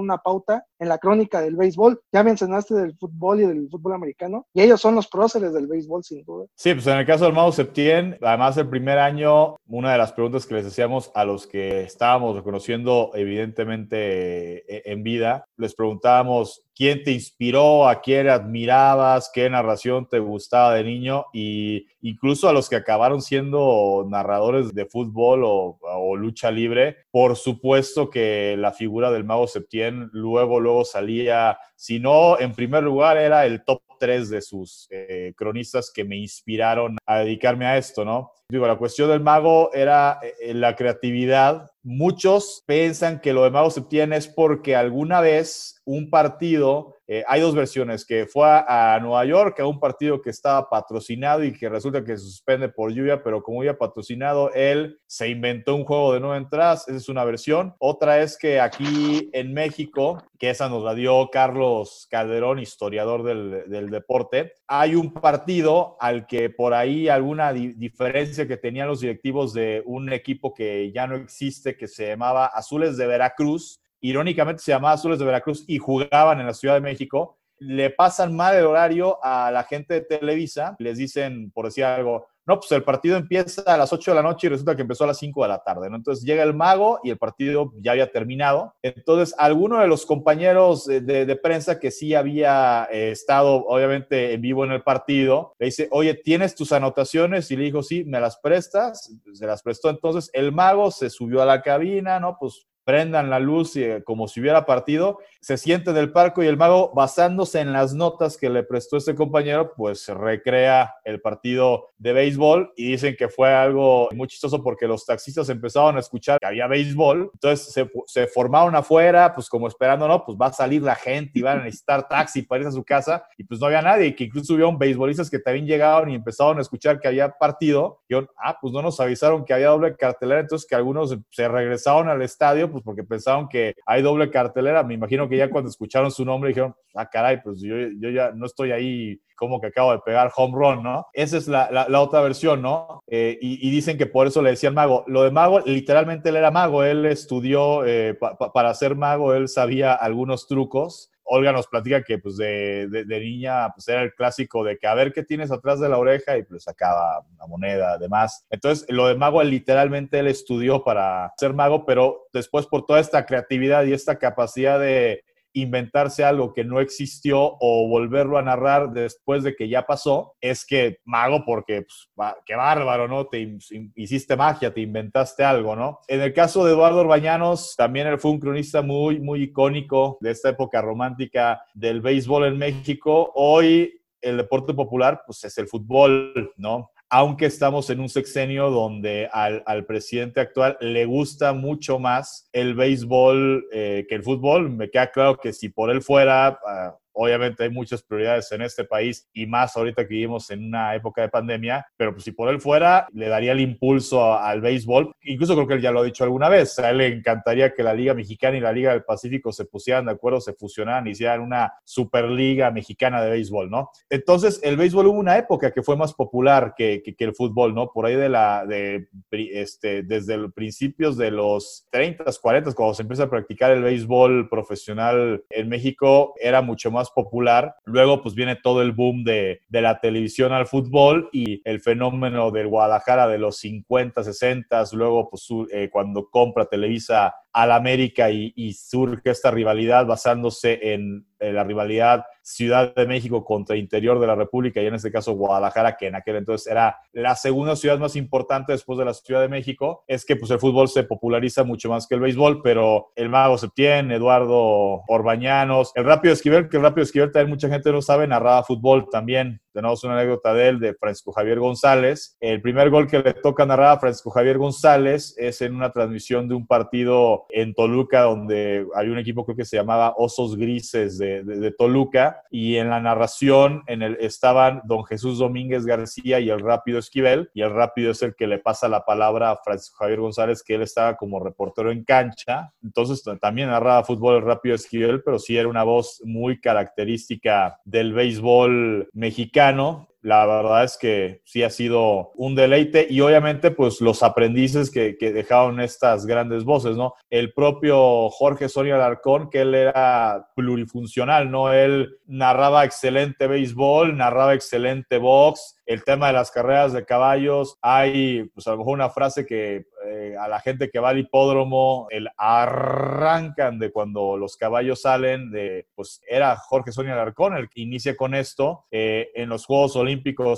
[0.00, 2.00] una pauta en la crónica del béisbol.
[2.12, 6.02] Ya mencionaste del fútbol y del fútbol americano, y ellos son los próceres del béisbol,
[6.02, 6.46] sin duda.
[6.56, 10.12] Sí, pues en el caso del Mago Septién, además el primer año, una de las
[10.12, 16.64] preguntas que les hacíamos a los que estábamos reconociendo evidentemente e, en vida, les preguntábamos
[16.74, 22.52] quién te inspiró, a quién admirabas, qué narración te gustaba de niño y incluso a
[22.52, 28.72] los que acabaron siendo narradores de fútbol o, o lucha libre, por supuesto que la
[28.72, 33.82] figura del mago Septién luego, luego salía, si no en primer lugar, era el top
[34.00, 38.32] 3 de sus eh, cronistas que me inspiraron a dedicarme a esto, ¿no?
[38.52, 41.70] Digo, la cuestión del mago era eh, la creatividad.
[41.82, 47.40] Muchos piensan que lo de Mago Septién es porque alguna vez un partido, eh, hay
[47.40, 51.52] dos versiones, que fue a, a, Nueva York a un partido que estaba patrocinado y
[51.52, 55.84] que resulta que se suspende por lluvia, pero como había patrocinado, él se inventó un
[55.84, 57.74] juego de nueve entradas, esa es una versión.
[57.78, 63.90] Otra es que aquí en México, que esa nos la dio Carlos Calderón, historiador del,
[63.90, 69.52] deporte, hay un partido al que por ahí alguna di diferencia que tenían los directivos
[69.52, 74.72] de un equipo que ya no existe, que se llamaba Azules de Veracruz, irónicamente se
[74.72, 78.66] llamaba Azules de Veracruz y jugaban en la Ciudad de México, le pasan mal el
[78.66, 83.16] horario a la gente de Televisa, les dicen, por decir algo, no, pues el partido
[83.16, 85.48] empieza a las 8 de la noche y resulta que empezó a las 5 de
[85.48, 85.96] la tarde, ¿no?
[85.96, 88.74] Entonces llega el mago y el partido ya había terminado.
[88.82, 94.64] Entonces, alguno de los compañeros de, prensa que sí había eh, estado, obviamente, en vivo
[94.64, 97.50] en el partido, le dice, oye, ¿tienes tus anotaciones?
[97.50, 99.12] Y le dijo, sí, ¿me las prestas?
[99.32, 99.88] Se las prestó.
[99.90, 102.36] Entonces, el mago se subió a la cabina, ¿no?
[102.40, 106.56] Pues prendan la luz eh, como si hubiera partido, se siente del parco y el
[106.56, 112.12] mago, basándose en las notas que le prestó este compañero, pues recrea el partido de
[112.12, 116.46] béisbol y dicen que fue algo muy chistoso porque los taxistas empezaron a escuchar que
[116.46, 120.82] había béisbol, entonces se, se formaron afuera, pues como esperando, no, pues va a salir
[120.82, 123.66] la gente y van a necesitar taxi para irse a su casa y pues no
[123.66, 127.08] había nadie y que incluso hubo beisbolistas que también llegaron y empezaron a escuchar que
[127.08, 128.00] había partido.
[128.08, 132.08] Y ah, pues no nos avisaron que había doble cartelera, entonces que algunos se regresaron
[132.08, 134.82] al estadio pues porque pensaron que hay doble cartelera.
[134.82, 138.32] Me imagino que ya cuando escucharon su nombre dijeron, ah, caray, pues yo, yo ya
[138.32, 141.06] no estoy ahí como que acabo de pegar home run, ¿no?
[141.12, 143.02] Esa es la, la, otra versión, ¿no?
[143.08, 145.04] Eh, y, dicen que por eso le decían mago.
[145.08, 148.16] Lo de mago, literalmente él era mago, él estudió eh,
[148.54, 153.70] para ser mago, él sabía algunos trucos Olga nos platica que pues de, de, niña
[153.74, 156.42] pues era el clásico de que a ver qué tienes atrás de la oreja y
[156.42, 158.44] pues sacaba una moneda, además.
[158.50, 163.24] Entonces, lo de mago, literalmente él estudió para ser mago, pero después por toda esta
[163.24, 169.42] creatividad y esta capacidad de inventarse algo que no existió o volverlo a narrar después
[169.42, 173.26] de que ya pasó, es que mago porque, pues, qué bárbaro, ¿no?
[173.26, 173.56] Te
[173.94, 176.00] hiciste magia, te inventaste algo, ¿no?
[176.08, 180.30] En el caso de Eduardo Orbañanos, también él fue un cronista muy, muy icónico de
[180.30, 183.32] esta época romántica del béisbol en México.
[183.34, 186.90] Hoy el deporte popular, pues es el fútbol, ¿no?
[187.14, 193.66] Aunque estamos en un sexenio donde al, presidente actual le gusta mucho más el béisbol
[193.70, 194.70] eh, que el fútbol.
[194.70, 198.84] Me queda claro que si por él fuera, ah, Obviamente hay muchas prioridades en este
[198.84, 202.48] país y más ahorita que vivimos en una época de pandemia, pero pues si por
[202.48, 205.12] él fuera, le daría el impulso al béisbol.
[205.22, 206.78] Incluso creo que él ya lo ha dicho alguna vez.
[206.78, 210.06] A él le encantaría que la Liga Mexicana y la Liga del Pacífico se pusieran
[210.06, 213.90] de acuerdo, se fusionaran hicieran una Superliga Mexicana de béisbol, ¿no?
[214.10, 217.90] Entonces, el béisbol hubo una época que fue más popular que, que, el fútbol, ¿no?
[217.92, 223.02] Por ahí de la, de, este, desde los principios de los 30, 40, cuando se
[223.02, 227.74] empieza a practicar el béisbol profesional en México, era mucho más popular.
[227.84, 232.68] Luego, pues viene todo el boom de, la televisión al fútbol y el fenómeno del
[232.68, 239.30] Guadalajara de los 50, 60, luego, pues eh, cuando compra Televisa al América y, surge
[239.30, 244.86] esta rivalidad basándose en la rivalidad Ciudad de México contra Interior de la República y
[244.86, 248.98] en este caso Guadalajara, que en aquel entonces era la segunda ciudad más importante después
[248.98, 252.16] de la Ciudad de México, es que pues el fútbol se populariza mucho más que
[252.16, 257.30] el béisbol, pero el Mago Septién, Eduardo Orbañanos, el Rápido Esquivel, que el Rápido Esquivel
[257.30, 259.60] también mucha gente no sabe, narraba fútbol también.
[259.72, 262.36] Tenemos una anécdota de él, de Francisco Javier González.
[262.40, 266.48] El primer gol que le toca narrar a Francisco Javier González es en una transmisión
[266.48, 271.18] de un partido en Toluca donde había un equipo creo que se llamaba Osos Grises
[271.18, 276.50] de de, Toluca, y en la narración en el, estaban don Jesús Domínguez García y
[276.50, 279.98] el Rápido Esquivel, y el Rápido es el que le pasa la palabra a Francisco
[279.98, 284.74] Javier González, que él estaba como reportero en cancha, entonces también narraba fútbol el Rápido
[284.74, 290.96] Esquivel, pero sí era una voz muy característica del béisbol mexicano, mexicano la verdad es
[290.96, 296.64] que sí ha sido un deleite y obviamente pues los aprendices que, dejaron estas grandes
[296.64, 297.14] voces, ¿no?
[297.28, 301.72] El propio Jorge Sonia Alarcón, que él era plurifuncional, ¿no?
[301.72, 308.44] Él narraba excelente béisbol, narraba excelente box, el tema de las carreras de caballos, hay
[308.54, 312.06] pues a lo mejor una frase que eh, a la gente que va al hipódromo,
[312.10, 317.82] el arrancan de cuando los caballos salen, de, pues era Jorge Sonia Alarcón el que
[317.82, 318.86] inicia con esto.
[318.90, 320.11] Eh, en los Juegos Olímpicos,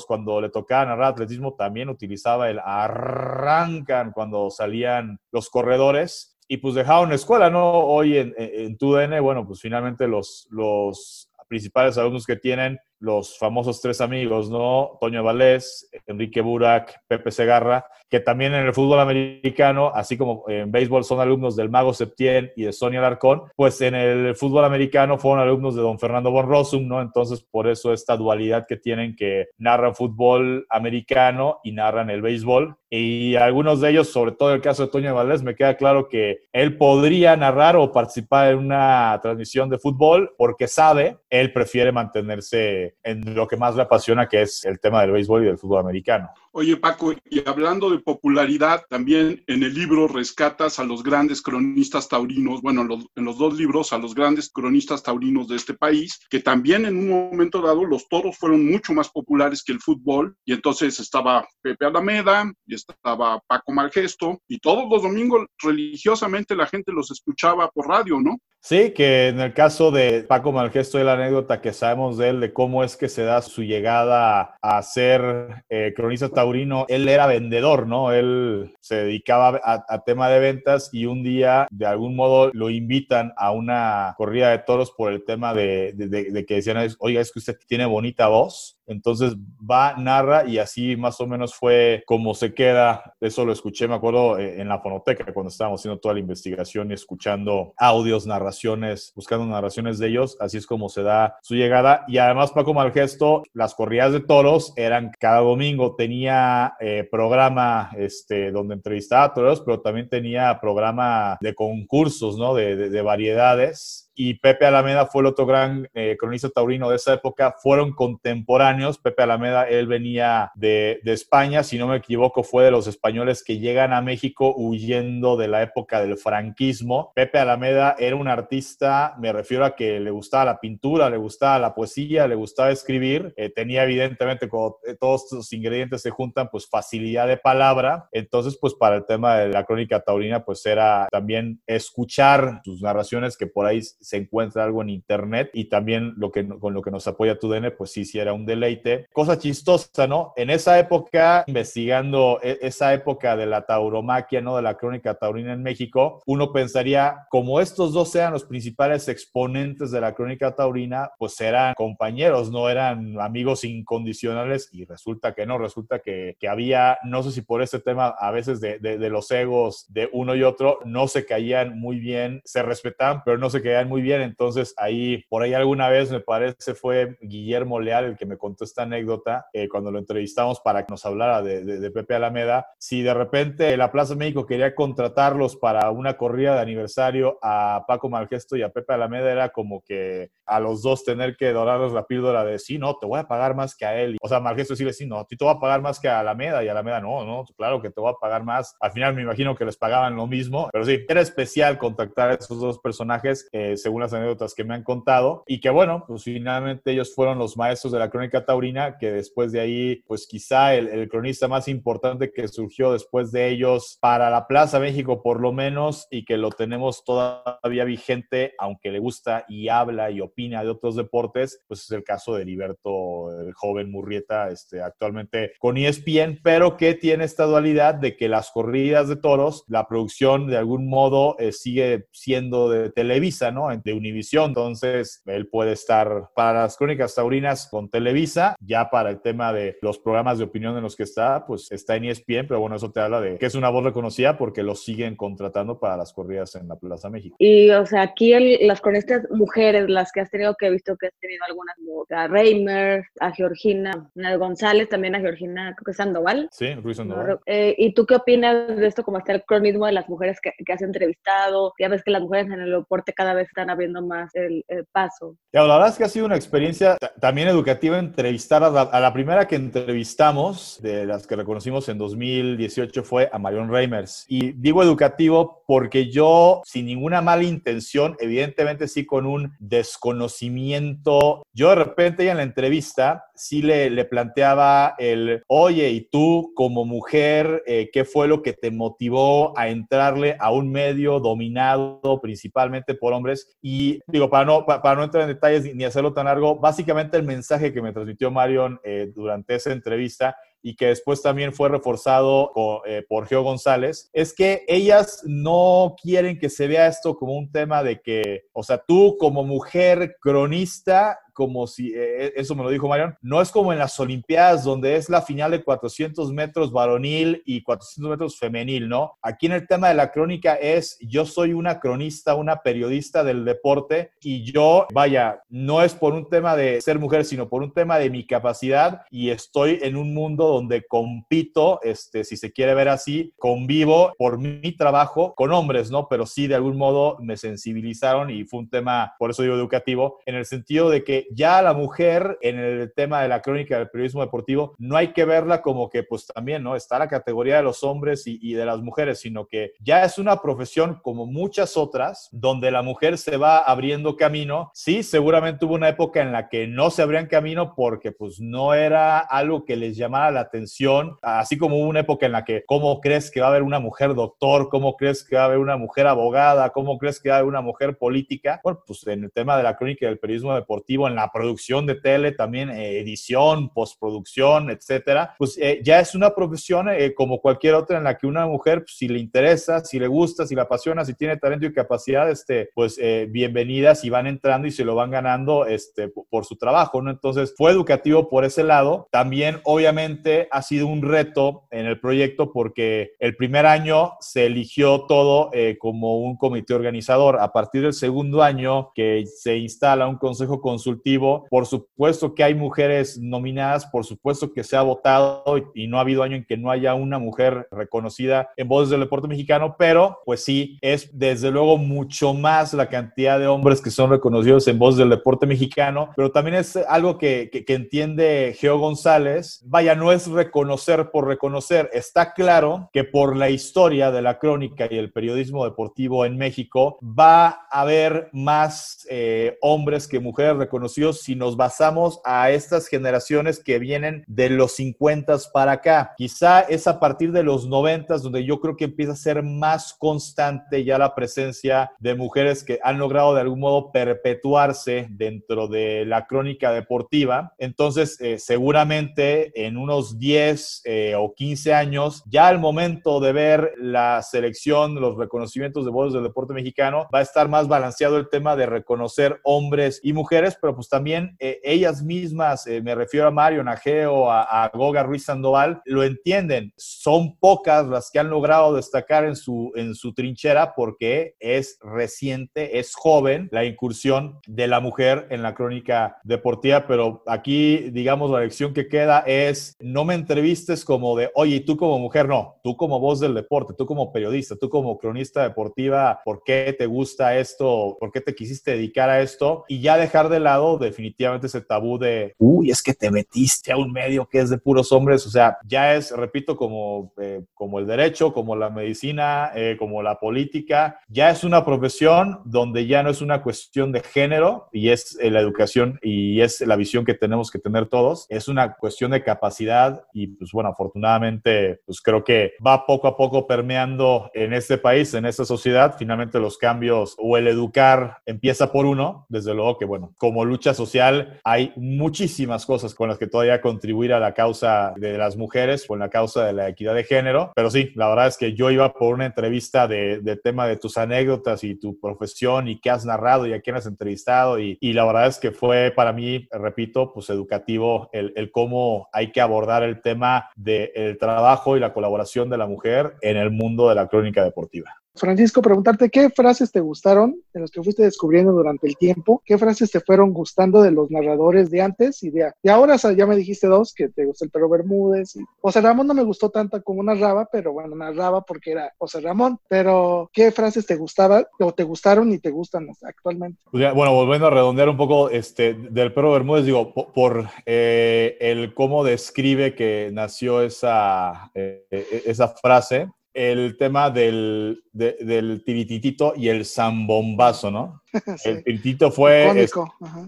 [0.06, 6.36] cuando le tocaba narrar atletismo, también utilizaba el arrancan cuando salían los corredores.
[6.48, 7.70] Y pues dejaron escuela, ¿no?
[7.70, 13.80] Hoy en, en, TUDN, bueno, pues finalmente los, los principales alumnos que tienen los famosos
[13.80, 14.96] tres amigos, ¿no?
[15.00, 20.70] Toño Valés, Enrique Burak, Pepe Segarra, que también en el fútbol americano, así como en
[20.72, 25.18] béisbol son alumnos del Mago Septién y de Sonia Larcón, pues en el fútbol americano
[25.18, 27.02] fueron alumnos de don Fernando Von Rossum, ¿no?
[27.02, 32.76] Entonces, por eso esta dualidad que tienen que narran fútbol americano y narran el béisbol.
[32.90, 36.42] Y algunos de ellos, sobre todo el caso de Toño Valdés, me queda claro que
[36.52, 42.83] él podría narrar o participar en una transmisión de fútbol porque sabe, él prefiere mantenerse
[43.02, 45.80] en lo que más le apasiona, que es el tema del béisbol y del fútbol
[45.80, 46.30] americano.
[46.56, 52.08] Oye, Paco, y hablando de popularidad, también en el libro rescatas a los grandes cronistas
[52.08, 56.38] taurinos, bueno, en los, dos libros, a los grandes cronistas taurinos de este país, que
[56.38, 60.52] también en un momento dado los toros fueron mucho más populares que el fútbol, y
[60.52, 66.92] entonces estaba Pepe Alameda, y estaba Paco Malgesto, y todos los domingos religiosamente la gente
[66.92, 68.38] los escuchaba por radio, ¿no?
[68.66, 72.54] Sí, que en el caso de Paco Malgesto, la anécdota que sabemos de él, de
[72.54, 76.43] cómo es que se da su llegada a ser eh, cronista taurino,
[76.88, 78.12] él era vendedor, ¿no?
[78.12, 83.32] Él se dedicaba a, tema de ventas y un día, de algún modo, lo invitan
[83.36, 87.38] a una corrida de toros por el tema de, de que decían, oiga, es que
[87.38, 88.73] usted tiene bonita voz.
[88.86, 93.14] Entonces va, narra y así más o menos fue como se queda.
[93.20, 96.90] Eso lo escuché, me acuerdo, eh, en la fonoteca cuando estábamos haciendo toda la investigación
[96.90, 100.36] y escuchando audios, narraciones, buscando narraciones de ellos.
[100.40, 102.04] Así es como se da su llegada.
[102.08, 105.94] Y además Paco Malgesto, las corridas de toros eran cada domingo.
[105.96, 112.54] Tenía eh, programa este, donde entrevistaba a toros, pero también tenía programa de concursos, ¿no?
[112.54, 117.54] de variedades y Pepe Alameda fue el otro gran eh, cronista taurino de esa época.
[117.60, 118.98] Fueron contemporáneos.
[118.98, 123.42] Pepe Alameda, él venía de, de, España, si no me equivoco, fue de los españoles
[123.44, 127.12] que llegan a México huyendo de la época del franquismo.
[127.14, 131.58] Pepe Alameda era un artista, me refiero a que le gustaba la pintura, le gustaba
[131.58, 133.34] la poesía, le gustaba escribir.
[133.36, 138.08] Eh, tenía evidentemente, cuando eh, todos estos ingredientes se juntan, pues facilidad de palabra.
[138.12, 143.36] Entonces, pues para el tema de la crónica taurina, pues era también escuchar sus narraciones
[143.36, 146.90] que por ahí se encuentra algo en internet y también lo que, con lo que
[146.90, 149.06] nos apoya tu DN, pues sí, sí era un deleite.
[149.12, 150.32] Cosa chistosa, ¿no?
[150.36, 154.56] En esa época, investigando e, esa época de la tauromaquia, ¿no?
[154.56, 159.90] De la crónica taurina en México, uno pensaría, como estos dos sean los principales exponentes
[159.90, 165.58] de la crónica taurina, pues eran compañeros, no eran amigos incondicionales y resulta que no,
[165.58, 169.10] resulta que, que había, no sé si por ese tema a veces de, de, de
[169.10, 173.50] los egos de uno y otro, no se caían muy bien, se respetaban, pero no
[173.50, 174.22] se caían muy muy bien.
[174.22, 178.64] Entonces, ahí, por ahí alguna vez me parece fue Guillermo Leal el que me contó
[178.64, 182.66] esta anécdota eh, cuando lo entrevistamos para que nos hablara de, Pepe Alameda.
[182.76, 188.08] Si de repente la Plaza México quería contratarlos para una corrida de aniversario a Paco
[188.08, 192.06] Malgesto y a Pepe Alameda, era como que a los dos tener que dorarles la
[192.06, 194.18] píldora de sí, no, te voy a pagar más que a él.
[194.20, 196.18] O sea, Malgesto decirle, sí, no, a ti te voy a pagar más que a
[196.18, 198.76] Alameda y Alameda, no, no, claro que te voy a pagar más.
[198.80, 202.34] Al final me imagino que les pagaban lo mismo, pero sí, era especial contactar a
[202.34, 203.48] esos dos personajes.
[203.52, 207.38] Eh, según las anécdotas que me han contado, y que bueno, pues finalmente ellos fueron
[207.38, 211.68] los maestros de la crónica taurina, que después de ahí, pues quizá el, cronista más
[211.68, 216.38] importante que surgió después de ellos para la Plaza México por lo menos, y que
[216.38, 221.82] lo tenemos todavía vigente, aunque le gusta y habla y opina de otros deportes, pues
[221.82, 227.24] es el caso de Heriberto, el joven Murrieta, este, actualmente con ESPN, pero que tiene
[227.24, 232.06] esta dualidad de que las corridas de toros, la producción de algún modo eh, sigue
[232.12, 233.73] siendo de Televisa, ¿no?
[233.82, 234.50] De Univisión.
[234.50, 239.76] Entonces, él puede estar para las crónicas taurinas con Televisa, ya para el tema de
[239.82, 242.90] los programas de opinión en los que está, pues está en ESPN, pero bueno, eso
[242.90, 246.54] te habla de que es una voz reconocida porque lo siguen contratando para las corridas
[246.56, 247.36] en la Plaza México.
[247.38, 248.32] Y, o sea, aquí
[248.64, 252.04] las cronistas mujeres, las que has tenido, que he visto que has tenido algunas, como
[252.10, 256.48] a Reimer, a Georgina, a González, también a Georgina, creo que Sandoval.
[256.50, 257.40] Sí, Ruiz Sandoval.
[257.46, 260.52] Eh, ¿Y tú qué opinas de esto, como está el cronismo de las mujeres que,
[260.64, 261.72] que has entrevistado?
[261.78, 265.36] Ya ves que las mujeres en el deporte cada vez están abriendo más el, paso.
[265.52, 269.56] la verdad es que ha sido una experiencia también educativa entrevistar a la, primera que
[269.56, 274.24] entrevistamos, de las que reconocimos en 2018, fue a Marion Reimers.
[274.28, 281.70] Y digo educativo porque yo, sin ninguna mala intención, evidentemente sí con un desconocimiento, yo
[281.70, 287.62] de repente en la entrevista sí le, le planteaba el, oye, ¿y tú como mujer,
[287.66, 293.12] eh, qué fue lo que te motivó a entrarle a un medio dominado principalmente por
[293.12, 293.53] hombres?
[293.62, 297.22] Y digo, para no, para no entrar en detalles ni hacerlo tan largo, básicamente el
[297.22, 302.50] mensaje que me transmitió Marion eh, durante esa entrevista y que después también fue reforzado
[302.86, 307.52] eh, por Geo González, es que ellas no quieren que se vea esto como un
[307.52, 312.70] tema de que, o sea, tú como mujer cronista como si, eh, eso me lo
[312.70, 316.72] dijo Marion, no es como en las Olimpiadas donde es la final de 400 metros
[316.72, 319.18] varonil y 400 metros femenil, ¿no?
[319.20, 323.44] Aquí en el tema de la crónica es, yo soy una cronista, una periodista del
[323.44, 327.72] deporte y yo, vaya, no es por un tema de ser mujer, sino por un
[327.72, 332.74] tema de mi capacidad y estoy en un mundo donde compito, este, si se quiere
[332.74, 336.08] ver así, convivo por mi trabajo con hombres, ¿no?
[336.08, 340.20] Pero sí, de algún modo me sensibilizaron y fue un tema, por eso digo educativo,
[340.26, 343.90] en el sentido de que ya la mujer en el tema de la crónica del
[343.90, 346.76] periodismo deportivo, no hay que verla como que pues también, ¿no?
[346.76, 350.18] Está la categoría de los hombres y, y de las mujeres, sino que ya es
[350.18, 354.70] una profesión como muchas otras, donde la mujer se va abriendo camino.
[354.74, 358.74] Sí, seguramente hubo una época en la que no se abrían camino porque pues no
[358.74, 362.64] era algo que les llamara la atención, así como hubo una época en la que,
[362.66, 364.68] ¿cómo crees que va a haber una mujer doctor?
[364.68, 366.70] ¿Cómo crees que va a haber una mujer abogada?
[366.70, 368.60] ¿Cómo crees que va a haber una mujer política?
[368.62, 371.96] Bueno, pues en el tema de la crónica del periodismo deportivo, en la producción de
[371.96, 377.74] tele, también eh, edición, postproducción, etcétera, pues eh, ya es una profesión eh, como cualquier
[377.74, 380.62] otra en la que una mujer, pues, si le interesa, si le gusta, si la
[380.62, 384.94] apasiona, si tiene talento y capacidad, este, pues bienvenidas y van entrando y se lo
[384.94, 387.10] van ganando este, por su trabajo, ¿no?
[387.10, 389.08] Entonces fue educativo por ese lado.
[389.10, 395.02] También, obviamente, ha sido un reto en el proyecto porque el primer año se eligió
[395.02, 397.38] todo como un comité organizador.
[397.40, 402.54] A partir del segundo año que se instala un consejo consultivo, por supuesto que hay
[402.54, 405.44] mujeres nominadas, por supuesto que se ha votado
[405.74, 409.00] y no ha habido año en que no haya una mujer reconocida en voces del
[409.00, 413.90] deporte mexicano, pero pues sí, es desde luego mucho más la cantidad de hombres que
[413.90, 418.56] son reconocidos en voces del deporte mexicano, pero también es algo que, que, que entiende
[418.58, 419.60] Geo González.
[419.64, 424.86] Vaya, no es reconocer por reconocer, está claro que por la historia de la crónica
[424.90, 431.22] y el periodismo deportivo en México va a haber más eh, hombres que mujeres reconocidos
[431.22, 436.12] si nos basamos a estas generaciones que vienen de los 50 para acá.
[436.16, 439.94] Quizá es a partir de los 90 donde yo creo que empieza a ser más
[439.94, 446.04] constante ya la presencia de mujeres que han logrado de algún modo perpetuarse dentro de
[446.04, 447.54] la crónica deportiva.
[447.58, 453.72] Entonces, eh, seguramente en unos 10 eh, o 15 años, ya al momento de ver
[453.78, 458.28] la selección, los reconocimientos de votos del deporte mexicano, va a estar más balanceado el
[458.28, 463.28] tema de reconocer hombres y mujeres, pero pues también eh, ellas mismas, eh, me refiero
[463.28, 466.72] a Mario Najeo, a, a, Goga Ruiz Sandoval, lo entienden.
[466.76, 472.78] Son pocas las que han logrado destacar en su, en su trinchera porque es reciente,
[472.78, 478.40] es joven la incursión de la mujer en la crónica deportiva, pero aquí, digamos, la
[478.40, 482.76] lección que queda es no me entrevistes como de, oye, tú como mujer, no, tú
[482.76, 487.38] como voz del deporte, tú como periodista, tú como cronista deportiva, ¿por qué te gusta
[487.38, 487.96] esto?
[488.00, 489.64] ¿Por qué te quisiste dedicar a esto?
[489.68, 493.76] Y ya dejar de lado definitivamente ese tabú de, uy, es que te metiste a
[493.76, 495.24] un medio que es de puros hombres.
[495.28, 500.02] O sea, ya es, repito, como, eh, como el derecho, como la medicina, eh, como
[500.02, 504.88] la política, ya es una profesión donde ya no es una cuestión de género y
[504.88, 508.26] es eh, la educación y es la visión que tenemos que tener todos.
[508.28, 513.16] Es una cuestión de capacidad y pues bueno, afortunadamente, pues creo que va poco a
[513.16, 515.96] poco permeando en este país, en esta sociedad.
[515.98, 519.26] Finalmente los cambios o el educar empieza por uno.
[519.28, 524.12] Desde luego que, bueno, como lucha social hay muchísimas cosas con las que todavía contribuir
[524.12, 527.52] a la causa de las mujeres, con la causa de la equidad de género.
[527.54, 530.76] Pero sí, la verdad es que yo iba por una entrevista de, de tema de
[530.76, 534.58] tus anécdotas y tu profesión y qué has narrado y a quién has entrevistado.
[534.58, 539.08] Y, y la verdad es que fue para mí, repito, pues educativo el, el cómo
[539.12, 543.36] hay que abordar el tema del de trabajo y la colaboración de la mujer en
[543.36, 545.03] el mundo de la crónica deportiva.
[545.14, 549.58] Francisco, preguntarte qué frases te gustaron de los que fuiste descubriendo durante el tiempo, qué
[549.58, 553.66] frases te fueron gustando de los narradores de antes y de, ahora ya me dijiste
[553.66, 557.02] dos, que te gusta el perro Bermúdez y José Ramón no me gustó tanto como
[557.02, 561.84] narraba, pero bueno, narraba porque era José Ramón, pero qué frases te gustaban o te
[561.84, 563.60] gustaron y te gustan actualmente.
[563.72, 569.04] Bueno, volviendo a redondear un poco este, del perro Bermúdez, digo, por, eh, el cómo
[569.04, 571.86] describe que nació esa, eh,
[572.26, 578.02] esa frase, el tema del, de, del tirititito y el zambombazo, ¿no?
[578.38, 578.50] sí.
[578.50, 579.72] El tiritito fue es,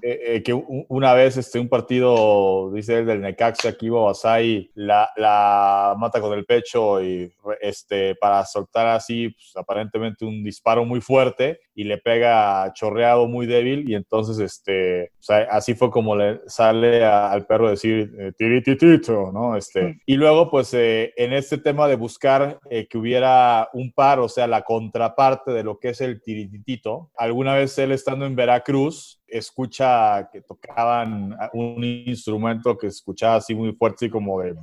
[0.03, 4.73] eh, eh, que una vez este, un partido, dice él, del Necaxa, que iba Basay,
[4.75, 10.85] la, la mata con el pecho y este, para soltar así, pues, aparentemente un disparo
[10.85, 15.91] muy fuerte y le pega chorreado muy débil y entonces este, o sea, así fue
[15.91, 19.57] como le sale a, al perro decir eh, tirititito, ¿no?
[19.57, 20.01] Este, mm.
[20.07, 24.47] Y luego pues eh, en este tema de buscar eh, hubiera un par, o sea,
[24.47, 30.29] la contraparte de lo que es el tirititito, alguna vez él estando en Veracruz, escucha
[30.33, 34.55] que tocaban un instrumento que escuchaba así muy fuerte, así como de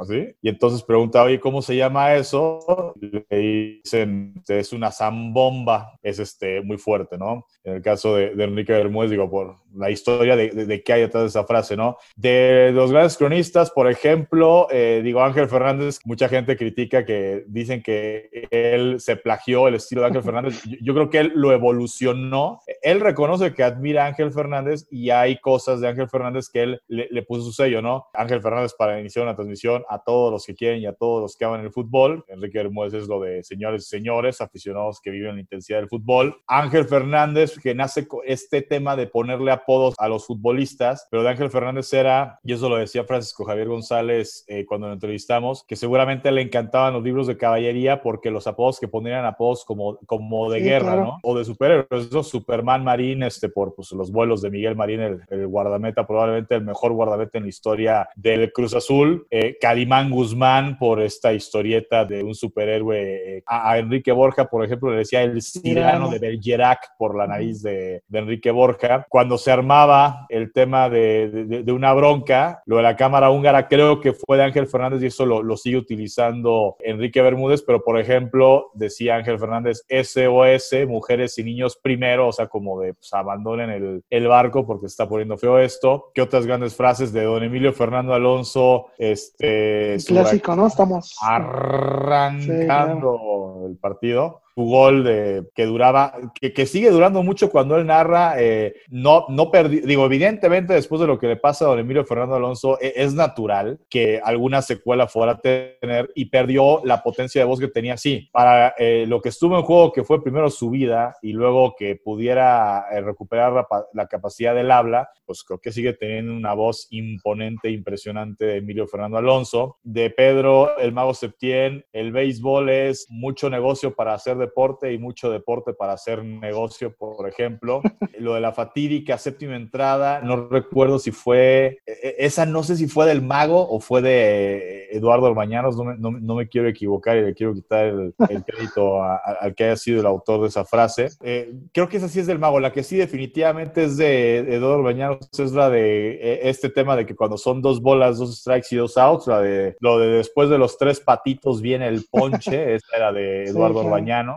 [0.00, 0.34] así.
[0.42, 2.94] Y entonces pregunta, oye, ¿cómo se llama eso?
[3.00, 7.46] Le dicen, es una zambomba, es este, muy fuerte, ¿no?
[7.64, 11.24] En el caso de, Enrique Bermúdez, digo, por la historia de, de, qué hay detrás
[11.24, 11.96] de esa frase, ¿no?
[12.16, 17.82] De los grandes cronistas, por ejemplo, eh, digo, Ángel Fernández, mucha gente critica que dicen
[17.82, 20.62] que él se plagió el estilo de Ángel Fernández.
[20.80, 22.60] Yo, creo que él lo evolucionó.
[22.82, 26.82] Él reconoce que admira a Ángel Fernández y hay cosas de Ángel Fernández que él
[26.88, 28.06] le, puso su sello, ¿no?
[28.14, 31.36] Ángel Fernández para iniciar una transmisión a todos los que quieren y a todos los
[31.36, 32.24] que aman el fútbol.
[32.28, 36.36] Enrique Bermúdez es lo de señores y señores, aficionados que viven la intensidad del fútbol.
[36.46, 41.30] Ángel Fernández, que nace con este tema de ponerle apodos a los futbolistas, pero de
[41.30, 45.76] Ángel Fernández era, y eso lo decía Francisco Javier González eh, cuando lo entrevistamos, que
[45.76, 50.50] seguramente le encantaban los libros de caballería porque los apodos que ponían apodos como, como
[50.50, 51.18] de guerra, ¿no?
[51.22, 52.06] O de superhéroes.
[52.06, 56.64] Eso, Superman Marín, este, por pues, los vuelos de Miguel Marín, el, guardameta, probablemente el
[56.64, 59.26] mejor guardameta en la historia del Cruz Azul.
[59.30, 63.38] Eh, Calimán Guzmán, por esta historieta de un superhéroe.
[63.38, 67.62] Eh, a, Enrique Borja, por ejemplo, le decía el Cirano de Bergerac por la nariz
[67.62, 69.06] de, Enrique Borja.
[69.08, 73.98] Cuando se armaba el tema de, de, una bronca, lo de la cámara húngara, creo
[73.98, 77.98] que fue de Ángel Fernández y eso lo, lo sigue utilizando Enrique Bermúdez, pero por
[77.98, 83.69] ejemplo, decía Ángel Fernández, SOS, mujeres y niños primero, o sea, como de pues, abandonen
[83.70, 86.10] el, el barco porque se está poniendo feo esto.
[86.14, 88.86] ¿Qué otras grandes frases de don Emilio Fernando Alonso?
[88.98, 90.66] Este, clásico, ¿no?
[90.66, 93.18] Estamos arrancando
[93.66, 98.34] el partido su gol de, que duraba, que, que, sigue durando mucho cuando él narra,
[98.38, 102.04] eh, no, no perdi, digo, evidentemente después de lo que le pasa a don Emilio
[102.04, 107.40] Fernando Alonso, e, es, natural que alguna secuela fuera a tener y perdió la potencia
[107.40, 110.50] de voz que tenía, sí, para eh, lo que estuvo en juego, que fue primero
[110.50, 115.60] su vida y luego que pudiera eh, recuperar la, la, capacidad del habla, pues creo
[115.60, 119.78] que sigue teniendo una voz imponente, impresionante de Emilio Fernando Alonso.
[119.82, 125.30] De Pedro, el mago Septién, el béisbol es mucho negocio para hacer deporte y mucho
[125.30, 127.80] deporte para hacer negocio, por ejemplo.
[128.18, 132.76] Lo de la fatídica séptima entrada, no recuerdo si fue, e, e, esa no sé
[132.76, 137.16] si fue del mago o fue de Eduardo Almañanos, no me, no, me quiero equivocar
[137.16, 138.14] y le quiero quitar el,
[138.44, 141.08] crédito al que haya sido el autor de esa frase.
[141.22, 144.76] Eh, creo que esa sí es del mago, la que sí definitivamente es de Eduardo
[144.76, 148.68] Almañanos es la de e, este tema de que cuando son dos bolas, dos strikes
[148.72, 152.74] y dos outs, la de lo de después de los tres patitos viene el ponche,
[152.74, 153.82] esa era de Eduardo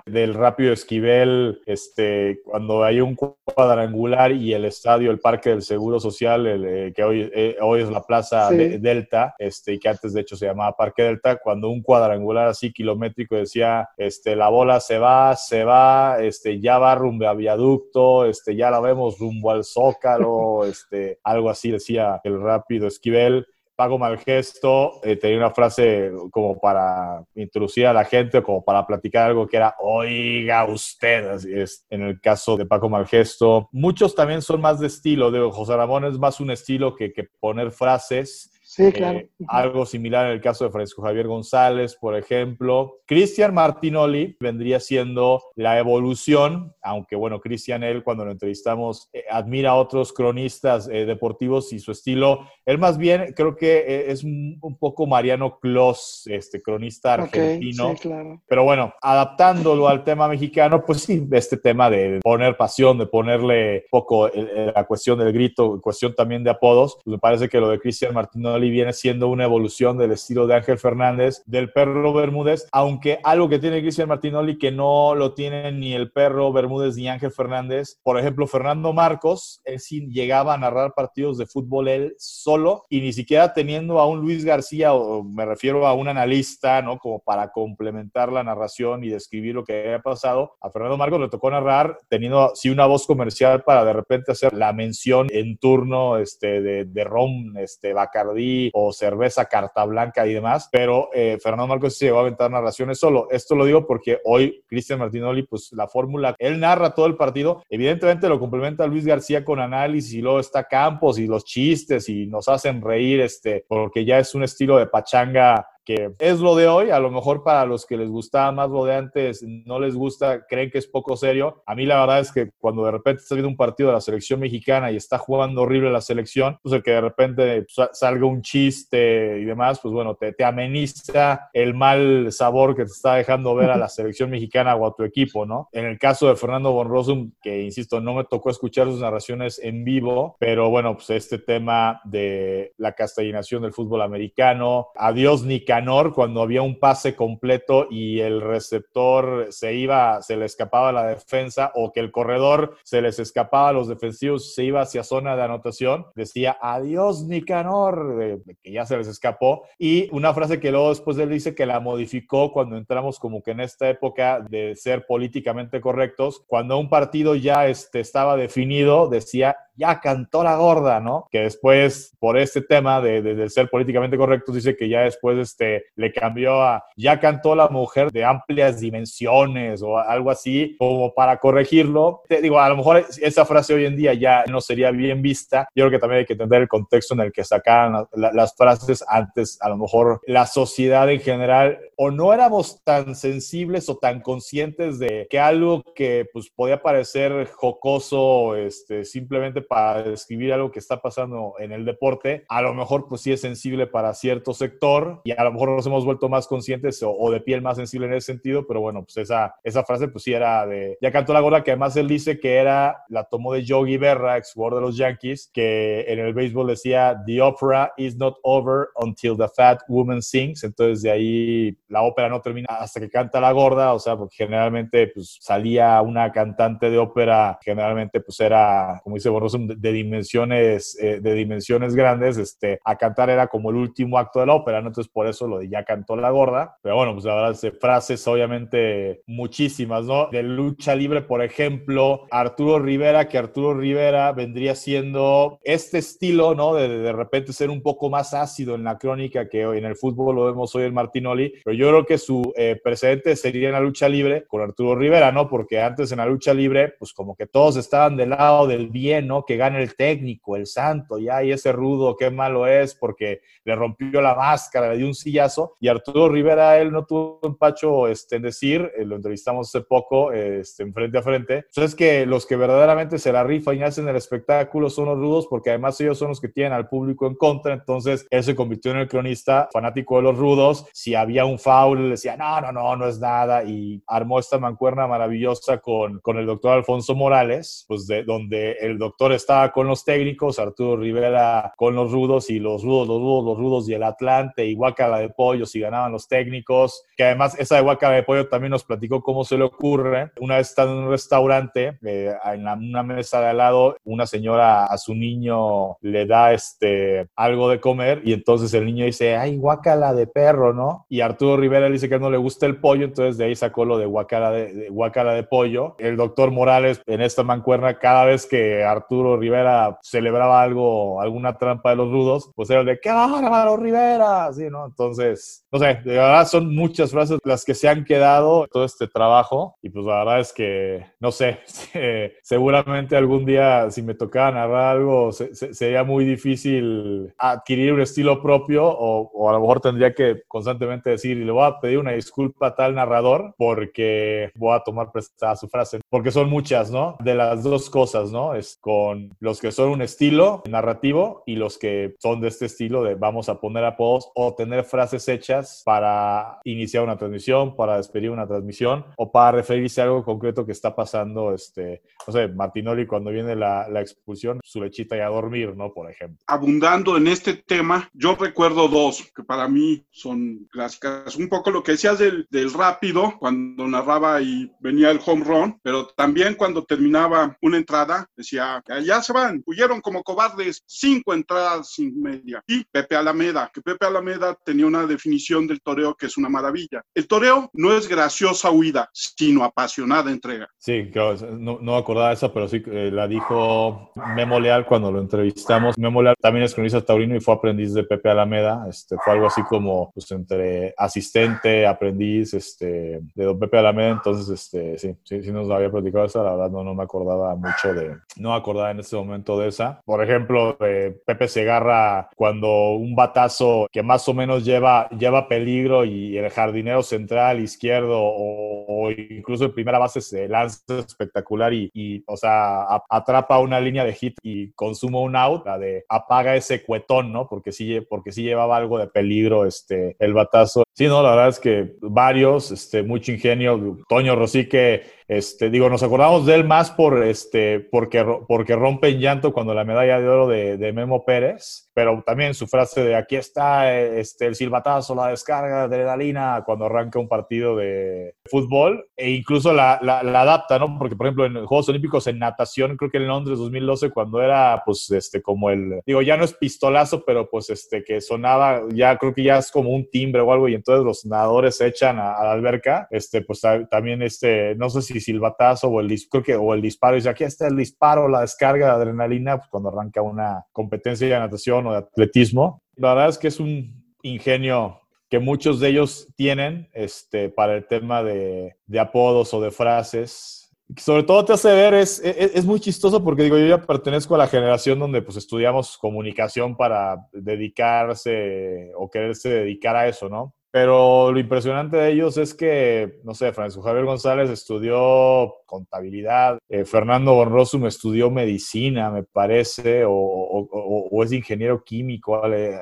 [0.05, 5.99] Del rápido Esquivel, este, cuando hay un cuadrangular y el estadio, el Parque del Seguro
[5.99, 10.13] Social, el, eh, que hoy, eh, hoy es la Plaza Delta, este, y que antes
[10.13, 14.79] de hecho se llamaba Parque Delta, cuando un cuadrangular así kilométrico decía, este, la bola
[14.79, 19.51] se va, se va, este, ya va rumbo a viaducto, este, ya la vemos rumbo
[19.51, 23.45] al Zócalo, este, algo así decía el rápido Esquivel.
[23.75, 28.85] Pago Malgesto eh, tenía una frase como para introducir a la gente o como para
[28.85, 33.69] platicar algo que era, oiga usted, es, en el caso de Paco Malgesto.
[33.71, 37.27] Muchos también son más de estilo, de José Ramón es más un estilo que, que
[37.39, 39.19] poner frases Sí, claro.
[39.19, 43.01] Eh, algo similar en el caso de Francisco Javier González, por ejemplo.
[43.05, 49.71] Cristian Martinoli vendría siendo la evolución, aunque bueno, Cristian, él cuando lo entrevistamos, eh, admira
[49.71, 52.47] a otros cronistas eh, deportivos y su estilo.
[52.65, 57.91] Él más bien creo que es un, poco Mariano Clos, este cronista argentino.
[57.91, 58.41] sí, claro.
[58.47, 63.85] Pero bueno, adaptándolo al tema mexicano, pues sí, este tema de poner pasión, de ponerle
[63.91, 67.79] poco la cuestión del grito, cuestión también de apodos, pues me parece que lo de
[67.79, 73.19] Cristian Martinoli viene siendo una evolución del estilo de Ángel Fernández, del perro Bermúdez, aunque
[73.23, 77.31] algo que tiene Cristian Martinoli que no lo tiene ni el perro Bermúdez ni Ángel
[77.31, 77.99] Fernández.
[78.03, 83.01] Por ejemplo, Fernando Marcos, él sí llegaba a narrar partidos de fútbol él solo y
[83.01, 86.97] ni siquiera teniendo a un Luis García, o me refiero a un analista, ¿no?
[86.97, 90.55] Como para complementar la narración y describir lo que había pasado.
[90.61, 94.53] A Fernando Marcos le tocó narrar teniendo sí una voz comercial para de repente hacer
[94.53, 100.33] la mención en turno este, de, de rom, este, Bacardí, o cerveza carta blanca y
[100.33, 103.27] demás, pero eh, Fernando Marcos se llegó a aventar narraciones solo.
[103.31, 107.63] Esto lo digo porque hoy Cristian Martinoli, pues la fórmula, él narra todo el partido,
[107.69, 112.27] evidentemente lo complementa Luis García con análisis y luego está Campos y los chistes y
[112.27, 116.67] nos hacen reír, este, porque ya es un estilo de pachanga que es lo de
[116.67, 116.89] hoy.
[116.89, 120.45] A lo mejor para los que les gustaba más lo de antes, no les gusta,
[120.45, 121.63] creen que es poco serio.
[121.65, 124.01] A mí la verdad es que cuando de repente está viendo un partido de la
[124.01, 128.41] selección mexicana y está jugando horrible la selección, pues el que de repente salga un
[128.41, 133.55] chiste y demás, pues bueno, te, te ameniza el mal sabor que te está dejando
[133.55, 135.69] ver a la selección mexicana o a tu equipo, ¿no?
[135.71, 139.83] En el caso de Fernando Bonrosum, que insisto, no me tocó escuchar sus narraciones en
[139.83, 145.43] vivo, pero bueno, pues este tema de la castellinación del fútbol americano, adiós
[145.73, 151.07] Nicanor cuando había un pase completo y el receptor se iba, se le escapaba la
[151.07, 155.35] defensa o que el corredor se les escapaba a los defensivos, se iba hacia zona
[155.35, 159.63] de anotación, decía adiós Nicanor, que ya se les escapó.
[159.79, 163.51] Y una frase que luego después él dice que la modificó cuando entramos como que
[163.51, 169.57] en esta época de ser políticamente correctos, cuando un partido ya este, estaba definido, decía
[169.75, 171.27] ya cantó la gorda, ¿no?
[171.31, 176.11] Que después, por este tema de, ser políticamente correcto, dice que ya después este, le
[176.11, 182.21] cambió a ya cantó la mujer de amplias dimensiones o algo así, como para corregirlo.
[182.27, 185.67] Te digo, a lo mejor esa frase hoy en día ya no sería bien vista.
[185.75, 189.03] Yo creo que también hay que entender el contexto en el que sacaban las frases
[189.07, 189.57] antes.
[189.61, 194.99] A lo mejor la sociedad en general o no éramos tan sensibles o tan conscientes
[194.99, 201.01] de que algo que pues podía parecer jocoso, este, simplemente para describir algo que está
[201.01, 205.31] pasando en el deporte, a lo mejor pues sí es sensible para cierto sector y
[205.31, 208.27] a lo mejor nos hemos vuelto más conscientes o, de piel más sensible en ese
[208.27, 211.63] sentido, pero bueno, pues esa, esa frase pues sí era de, ya cantó la gorda
[211.63, 214.97] que además él dice que era, la tomó de Yogi Berra, ex jugador de los
[214.97, 220.21] Yankees, que en el béisbol decía, the opera is not over until the fat woman
[220.21, 224.17] sings, entonces de ahí la ópera no termina hasta que canta la gorda, o sea,
[224.17, 230.97] porque generalmente pues salía una cantante de ópera, generalmente pues era, como dice De, dimensiones,
[230.99, 234.81] eh, de dimensiones grandes, este, a cantar era como el último acto de la ópera,
[234.81, 234.87] ¿no?
[234.87, 238.27] Entonces por eso lo de ya cantó la gorda, pero bueno, pues la verdad, frases
[238.27, 240.27] obviamente muchísimas, ¿no?
[240.31, 246.73] De lucha libre, por ejemplo, Arturo Rivera, que Arturo Rivera vendría siendo este estilo, ¿no?
[246.75, 249.95] De, de repente ser un poco más ácido en la crónica que hoy en el
[249.95, 253.73] fútbol lo vemos hoy en Martinoli, pero yo creo que su eh, precedente sería en
[253.73, 255.47] la lucha libre con Arturo Rivera, ¿no?
[255.47, 259.27] Porque antes en la lucha libre, pues como que todos estaban del lado del bien,
[259.27, 259.42] ¿no?
[259.45, 263.75] Que gane el técnico, el santo, ya, y ese rudo, qué malo es, porque le
[263.75, 268.37] rompió la máscara, le dio un sillazo, y Arturo Rivera, él no tuvo empacho este,
[268.37, 272.45] en decir, eh, lo entrevistamos hace poco, este, en frente a frente, entonces que los
[272.45, 276.17] que verdaderamente se la rifan y hacen el espectáculo son los rudos, porque además ellos
[276.17, 279.69] son los que tienen al público en contra, entonces él se convirtió en el cronista
[279.71, 283.63] fanático de los rudos, si había un foul, decía, no, no, no, no es nada,
[283.63, 288.97] y armó esta mancuerna maravillosa con, con el doctor Alfonso Morales, pues de donde el
[288.97, 293.45] doctor estaba con los técnicos, Arturo Rivera con los rudos, y los rudos, los rudos,
[293.45, 297.57] los rudos, y el Atlante, y Guacala de Pollo, si ganaban los técnicos, que además
[297.59, 300.31] esa de Guacala de Pollo también nos platicó cómo se le ocurre.
[300.39, 304.85] Una vez estando en un restaurante, eh, en una mesa de al lado, una señora
[304.85, 309.57] a su niño le da este, algo de comer, y entonces el niño dice, ay,
[309.57, 311.05] guacala de perro, ¿no?
[311.09, 313.85] Y Arturo Rivera le dice que no le gusta el pollo, entonces de ahí sacó
[313.85, 315.95] lo de guacara de, de, de pollo.
[315.97, 321.91] El doctor Morales en esta mancuerna, cada vez que Arturo Rivera celebraba algo, alguna trampa
[321.91, 324.45] de los rudos, pues era de ¡qué bárbaro Rivera!
[324.45, 324.85] Así, ¿no?
[324.85, 329.07] Entonces, no sé, de verdad son muchas frases las que se han quedado todo este
[329.07, 331.59] trabajo y pues la verdad es que, no sé,
[332.43, 338.85] seguramente algún día si me tocaba narrar algo sería muy difícil adquirir un estilo propio
[338.85, 342.11] o, o a lo mejor tendría que constantemente decir y le voy a pedir una
[342.11, 347.17] disculpa a tal narrador porque voy a tomar prestada su frase, porque son muchas, ¿no?
[347.19, 348.55] De las dos cosas, ¿no?
[348.55, 353.03] Es con los que son un estilo narrativo y los que son de este estilo
[353.03, 358.29] de vamos a poner apodos o tener frases hechas para iniciar una transmisión, para despedir
[358.29, 363.05] una transmisión o para referirse a algo concreto que está pasando, este, no sé, Martinoli
[363.05, 365.93] cuando viene la, la expulsión, su lechita y a dormir, ¿no?
[365.93, 366.37] Por ejemplo.
[366.47, 371.35] Abundando en este tema, yo recuerdo dos que para mí son clásicas.
[371.35, 375.79] Un poco lo que decías del, del rápido, cuando narraba y venía el home run,
[375.81, 381.91] pero también cuando terminaba una entrada, decía, ya se van, huyeron como cobardes, cinco entradas
[381.91, 382.61] sin media.
[382.67, 387.01] Y Pepe Alameda, que Pepe Alameda tenía una definición del toreo que es una maravilla.
[387.13, 390.67] El toreo no es graciosa huida, sino apasionada entrega.
[390.77, 395.19] Sí, claro, no, no acordaba eso, pero sí eh, la dijo Memo Leal cuando lo
[395.19, 395.97] entrevistamos.
[395.97, 398.85] Memo Leal también es cronista taurino y fue aprendiz de Pepe Alameda.
[398.89, 404.09] Este, fue algo así como pues, entre asistente, aprendiz este, de don Pepe Alameda.
[404.11, 406.43] Entonces, este, sí, sí, sí nos había platicado eso.
[406.43, 410.01] La verdad no, no me acordaba mucho de, no acordaba en ese momento de esa.
[410.05, 416.05] Por ejemplo, de Pepe Segarra, cuando un batazo que más o menos lleva, lleva peligro
[416.05, 422.23] y el jardinero central izquierdo o, incluso en primera base se lanza espectacular y, y
[422.27, 426.83] o sea, atrapa una línea de hit y consuma un out, la de apaga ese
[426.83, 427.47] cuetón, ¿no?
[427.47, 430.83] Porque sí, porque sí llevaba algo de peligro este, el batazo.
[430.95, 433.97] Sí, no, la verdad es que varios, este, mucho ingenio.
[434.07, 439.19] Toño Rosique este, digo, nos acordamos de él más por, este, porque, porque rompe en
[439.19, 443.15] llanto cuando la medalla de oro de, de, Memo Pérez, pero también su frase de
[443.15, 449.07] aquí está este, el silbatazo, la descarga de adrenalina cuando arranca un partido de fútbol,
[449.15, 450.97] e incluso la, la, adapta, ¿no?
[450.97, 454.81] Porque, por ejemplo, en Juegos Olímpicos en natación, creo que en Londres 2012, cuando era,
[454.85, 459.17] pues, este, como el, digo, ya no es pistolazo, pero pues, este, que sonaba, ya
[459.17, 462.19] creo que ya es como un timbre o algo, y entonces los nadadores se echan
[462.19, 466.43] a, a la alberca, este, pues también, este, no sé si silbatazo o el, creo
[466.43, 469.69] que, o el disparo, y dice, aquí está el disparo, la descarga de adrenalina, pues
[469.69, 472.81] cuando arranca una competencia de natación de atletismo.
[472.95, 477.87] La verdad es que es un ingenio que muchos de ellos tienen este, para el
[477.87, 480.71] tema de, apodos o de frases.
[480.97, 484.35] Sobre todo te hace ver, es, es, es, muy chistoso porque digo, yo ya pertenezco
[484.35, 490.53] a la generación donde pues estudiamos comunicación para dedicarse o quererse dedicar a eso, ¿no?
[490.73, 496.83] Pero lo impresionante de ellos es que, no sé, Francisco Javier González estudió contabilidad, eh,
[496.83, 502.41] Fernando Bonrosum estudió medicina, me parece, o, o, es ingeniero químico,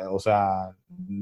[0.10, 0.74] o sea...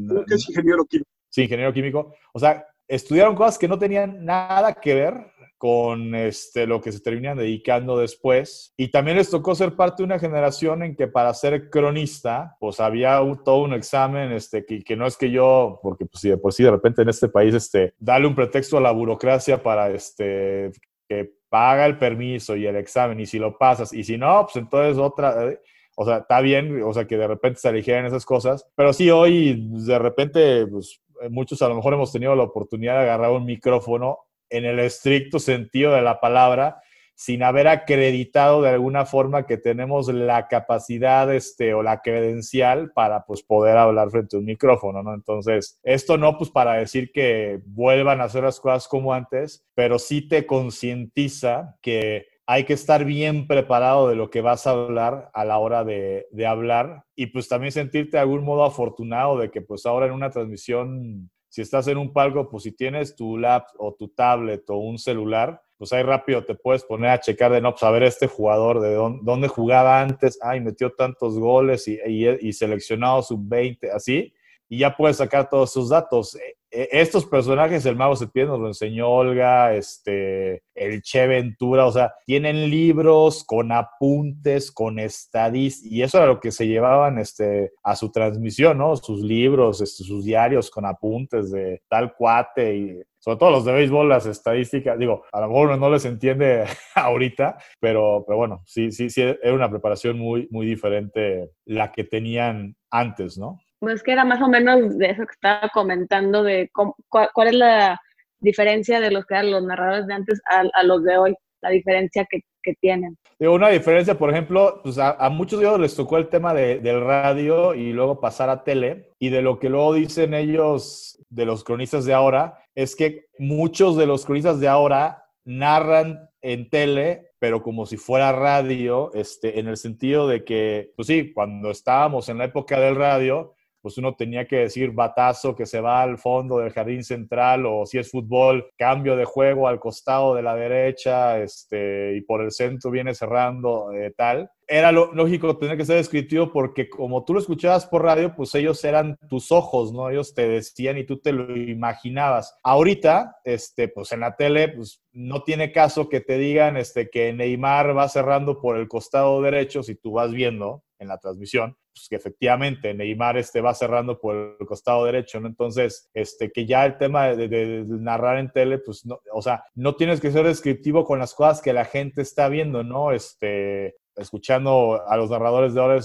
[0.07, 1.09] Creo que es ingeniero químico.
[1.28, 2.13] Sí, ingeniero químico.
[2.34, 5.15] O sea, estudiaron cosas que no tenían nada que ver
[5.60, 8.74] con este, lo que se terminan dedicando después.
[8.78, 12.80] Y también les tocó ser parte de una generación en que para ser cronista, pues
[12.80, 16.38] había todo un examen, este, que, que, no es que yo, porque pues si de
[16.38, 19.89] por sí de repente en este país, este, darle un pretexto a la burocracia para
[19.89, 20.72] este,
[21.10, 24.55] que paga el permiso y el examen, y si lo pasas, y si no, pues
[24.55, 25.45] entonces otra...
[25.45, 25.60] Eh,
[26.01, 29.10] o sea, está bien, o sea, que de repente se eligieran esas cosas, pero sí
[29.10, 33.43] hoy, de repente, pues muchos a lo mejor hemos tenido la oportunidad de agarrar un
[33.43, 36.81] micrófono en el estricto sentido de la palabra,
[37.19, 43.25] sin haber acreditado de alguna forma que tenemos la capacidad este, o la credencial para
[43.25, 45.13] pues, poder hablar frente a un micrófono, ¿no?
[45.13, 49.99] Entonces, esto no pues para decir que vuelvan a hacer las cosas como antes, pero
[49.99, 55.29] sí te concientiza que hay que estar bien preparado de lo que vas a hablar
[55.33, 59.51] a la hora de, de, hablar y pues también sentirte de algún modo afortunado de
[59.51, 63.37] que pues ahora en una transmisión si estás en un palco, pues si tienes tu
[63.37, 67.51] lap o tu tablet o un celular, pues ahí rápido te puedes poner a checar
[67.51, 71.87] de no, pues a ver este jugador, de dónde, jugaba antes, ay, metió tantos goles
[71.87, 74.33] y, y, seleccionado sub-20, así,
[74.70, 76.36] y ya puedes sacar todos sus datos.
[76.36, 81.88] E, e, estos personajes, el Mago Septién nos lo enseñó Olga, este, el Che Ventura,
[81.88, 87.17] o sea, tienen libros con apuntes, con estadísticas, y eso era lo que se llevaban
[87.17, 88.95] este, a su transmisión, ¿no?
[88.95, 93.74] Sus libros, este, sus diarios con apuntes de tal cuate y sobre todo los de
[93.74, 96.63] béisbol, las estadísticas, digo, a lo mejor no les entiende
[96.95, 102.05] ahorita, pero, pero bueno, sí, sí, sí, era una preparación muy, muy diferente la que
[102.05, 103.59] tenían antes, ¿no?
[103.80, 107.99] Pues que era más o menos de eso que estaba comentando, de cuál, es la
[108.39, 112.25] diferencia de los que eran los narradores de antes a, los de hoy, la diferencia
[112.30, 113.17] que, que tienen.
[113.39, 117.01] Una diferencia, por ejemplo, pues a, muchos de ellos les tocó el tema de, del
[117.01, 121.63] radio y luego pasar a tele, y de lo que luego dicen ellos de los
[121.63, 127.63] cronistas de ahora, es que muchos de los cronistas de ahora narran en tele, pero
[127.63, 132.38] como si fuera radio, este, en el sentido de que, pues sí, cuando estábamos en
[132.38, 136.59] la época del radio, pues uno tenía que decir batazo que se va al fondo
[136.59, 141.39] del jardín central o si es fútbol, cambio de juego al costado de la derecha
[141.39, 144.49] este, y por el centro viene cerrando eh, tal.
[144.67, 148.84] Era lógico tener que ser descriptivo porque como tú lo escuchabas por radio, pues ellos
[148.84, 150.11] eran tus ojos, ¿no?
[150.11, 152.55] Ellos te decían y tú te lo imaginabas.
[152.63, 157.34] Ahorita, este, pues en la tele, pues no tiene caso que te digan este, que
[157.34, 162.09] Neymar va cerrando por el costado derecho si tú vas viendo en la transmisión, pues
[162.09, 165.47] que efectivamente Neymar este, va cerrando por el costado derecho, ¿no?
[165.47, 169.95] Entonces, este, que ya el tema de, narrar en tele, pues, no, o sea, no
[169.95, 173.11] tienes que ser descriptivo con las cosas que la gente está viendo, ¿no?
[173.11, 175.99] Este, escuchando a los narradores de ahora,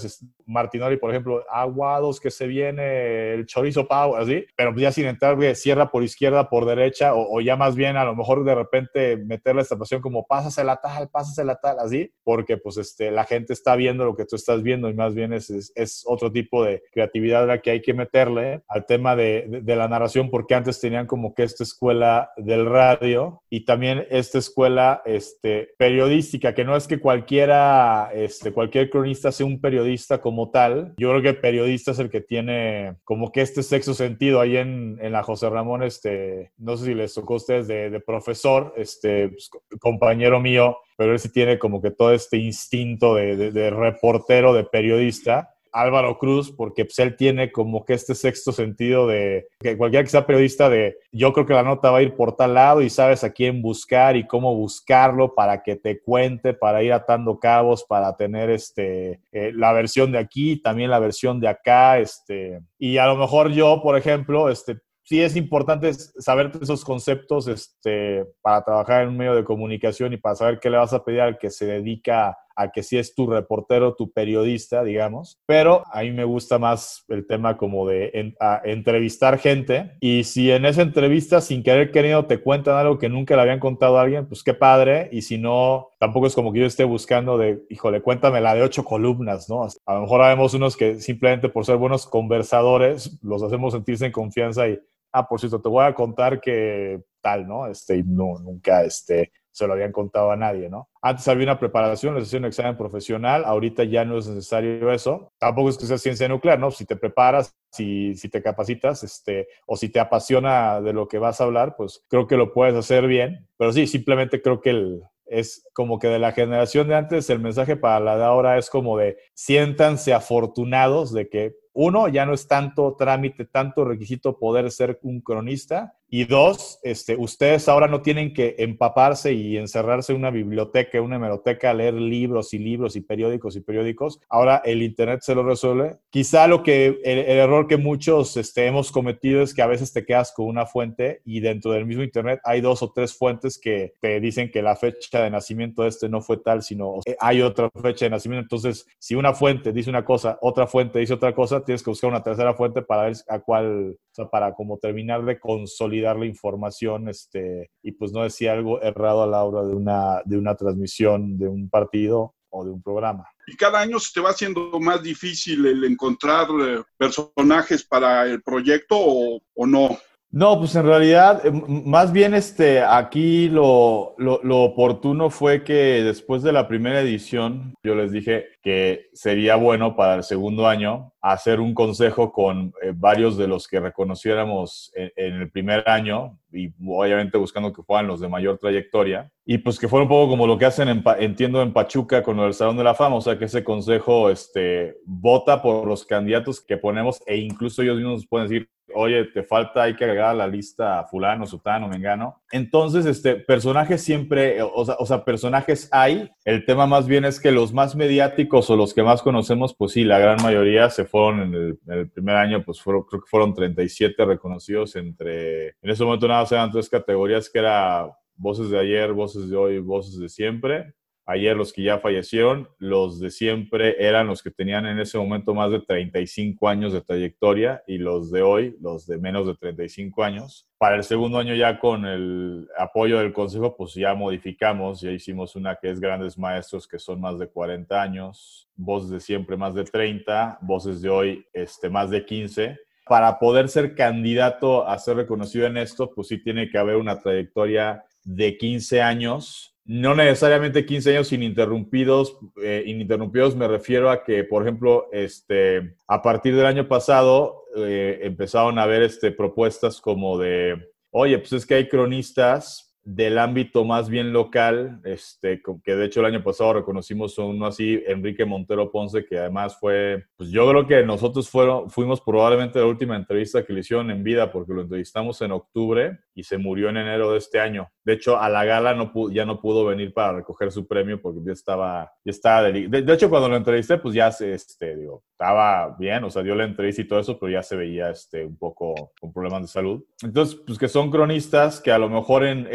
[0.45, 5.37] Martinoli, por ejemplo, aguados que se viene el chorizo pau, así, pero ya sin entrar,
[5.55, 9.61] cierra por izquierda, por derecha, o, ya más bien a lo mejor de repente meterle
[9.61, 14.05] esta pasión como pásasela tal, pásasela tal, así, porque pues este, la gente está viendo
[14.05, 17.61] lo que tú estás viendo y más bien es, es, otro tipo de creatividad la
[17.61, 21.43] que hay que meterle al tema de, de, la narración, porque antes tenían como que
[21.43, 28.11] esta escuela del radio y también esta escuela este, periodística, que no es que cualquiera,
[28.13, 32.09] este, cualquier cronista sea un periodista como tal, yo creo que el periodista es el
[32.09, 36.77] que tiene como que este sexo sentido ahí en, en la José Ramón, este, no
[36.77, 41.31] sé si les tocó a ustedes de, profesor, este, pues, compañero mío, pero él sí
[41.31, 47.17] tiene como que todo este instinto de reportero, de periodista, Álvaro Cruz, porque pues, él
[47.17, 51.45] tiene como que este sexto sentido de que cualquiera que sea periodista de yo creo
[51.45, 54.25] que la nota va a ir por tal lado y sabes a quién buscar y
[54.25, 59.73] cómo buscarlo para que te cuente, para ir atando cabos, para tener este, eh, la
[59.73, 63.97] versión de aquí, también la versión de acá, este, y a lo mejor yo, por
[63.97, 69.43] ejemplo, este, sí es importante saber esos conceptos este, para trabajar en un medio de
[69.43, 72.83] comunicación y para saber qué le vas a pedir al que se dedica a que
[72.83, 75.39] si es tu reportero, tu periodista, digamos.
[75.45, 79.97] Pero a mí me gusta más el tema como de entrevistar gente.
[79.99, 83.59] Y si en esa entrevista, sin querer queriendo, te cuentan algo que nunca le habían
[83.59, 85.09] contado a alguien, pues qué padre.
[85.11, 88.61] Y si no, tampoco es como que yo esté buscando de, híjole, cuéntame la de
[88.61, 89.67] ocho columnas, ¿no?
[89.85, 94.11] A lo mejor habemos unos que simplemente por ser buenos conversadores, los hacemos sentirse en
[94.11, 94.79] confianza y
[95.15, 97.67] ah, por cierto, te voy a contar que tal, ¿no?
[97.67, 100.89] Este, no, nunca este, se lo habían contado a nadie, ¿no?
[101.01, 105.31] Antes había una preparación, les hacía un examen profesional, ahorita ya no es necesario eso.
[105.37, 106.71] Tampoco es que sea ciencia nuclear, ¿no?
[106.71, 111.19] Si te preparas, si, si te capacitas, este, o si te apasiona de lo que
[111.19, 113.47] vas a hablar, pues creo que lo puedes hacer bien.
[113.55, 117.39] Pero sí, simplemente creo que el, es como que de la generación de antes, el
[117.39, 122.33] mensaje para la de ahora es como de siéntanse afortunados de que uno, ya no
[122.33, 128.01] es tanto trámite, tanto requisito poder ser un cronista, y dos, este, ustedes ahora no
[128.01, 132.95] tienen que empaparse y encerrarse en una biblioteca, una hemeroteca, a leer libros y libros
[132.95, 134.19] y periódicos y periódicos.
[134.29, 135.97] Ahora el Internet se lo resuelve.
[136.09, 140.05] Quizá lo que, el, error que muchos este, hemos cometido es que a veces te
[140.05, 143.93] quedas con una fuente y dentro del mismo Internet hay dos o tres fuentes que
[143.99, 147.69] te dicen que la fecha de nacimiento de este no fue tal, sino hay otra
[147.81, 148.43] fecha de nacimiento.
[148.43, 152.09] Entonces, si una fuente dice una cosa, otra fuente dice otra cosa, tienes que buscar
[152.09, 156.17] una tercera fuente para ver a cuál, o sea, para como terminar de consolidar dar
[156.17, 160.37] la información este, y pues no decía algo errado a la hora de una, de
[160.37, 163.27] una transmisión de un partido o de un programa.
[163.47, 168.41] Y cada año se te va haciendo más difícil el encontrar eh, personajes para el
[168.41, 169.97] proyecto o no.
[170.31, 176.03] No, pues en realidad, eh, más bien este, aquí lo, lo, lo, oportuno fue que
[176.03, 181.13] después de la primera edición, yo les dije que sería bueno para el segundo año
[181.21, 186.69] hacer un consejo con eh, varios de los que reconociéramos en, el primer año y
[186.85, 189.31] obviamente buscando que fueran los de mayor trayectoria.
[189.45, 192.39] Y pues que fuera un poco como lo que hacen en, entiendo en Pachuca con
[192.39, 196.59] el Salón de la Fama, o sea que ese consejo este, vota por los candidatos
[196.59, 200.33] que ponemos e incluso ellos mismos pueden decir oye, te falta, hay que agregar a
[200.33, 202.41] la lista fulano, sutano, mengano.
[202.51, 206.29] Entonces, este, personajes siempre, o sea, personajes hay.
[206.43, 209.93] El tema más bien es que los más mediáticos o los que más conocemos, pues
[209.93, 213.53] sí, la gran mayoría se fueron en el, primer año, pues fueron, creo que fueron
[213.53, 219.11] 37 reconocidos entre, en ese momento nada eran tres categorías que era voces de ayer,
[219.13, 220.93] voces de hoy, voces de siempre.
[221.27, 225.55] Ayer los que ya fallecieron, los de siempre eran los que tenían en ese momento
[225.55, 230.23] más de 35 años de trayectoria y los de hoy, los de menos de 35
[230.23, 230.67] años.
[230.77, 235.55] Para el segundo año ya con el apoyo del Consejo, pues ya modificamos, ya hicimos
[235.55, 239.73] una que es Grandes Maestros, que son más de 40 años, voces de siempre más
[239.73, 245.17] de 30, voces de hoy este, más de 15 para poder ser candidato a ser
[245.17, 250.85] reconocido en esto, pues sí tiene que haber una trayectoria de 15 años no necesariamente
[250.85, 252.37] 15 años ininterrumpidos.
[252.61, 258.19] Eh, ininterrumpidos me refiero a que, por ejemplo, este, a partir del año pasado eh,
[258.23, 263.85] empezaron a haber este, propuestas como de, oye, pues es que hay cronistas del ámbito
[263.85, 268.91] más bien local, este, que de hecho el año pasado reconocimos uno así, Enrique Montero
[268.91, 273.63] Ponce, que además fue, pues yo creo que nosotros fueron, fuimos probablemente la última entrevista
[273.63, 277.31] que le hicieron en vida, porque lo entrevistamos en octubre y se murió en enero
[277.31, 277.89] de este año.
[278.03, 281.41] De hecho, a la gala no ya no pudo venir para recoger su premio porque
[281.45, 285.23] ya estaba, ya estaba de, de, hecho, cuando lo entrevisté, pues ya se, este, digo,
[285.31, 288.45] estaba bien, o sea, dio la entrevista y todo eso, pero ya se veía este,
[288.45, 290.03] un poco con problemas de salud.
[290.23, 292.67] Entonces, pues que son cronistas que a lo mejor en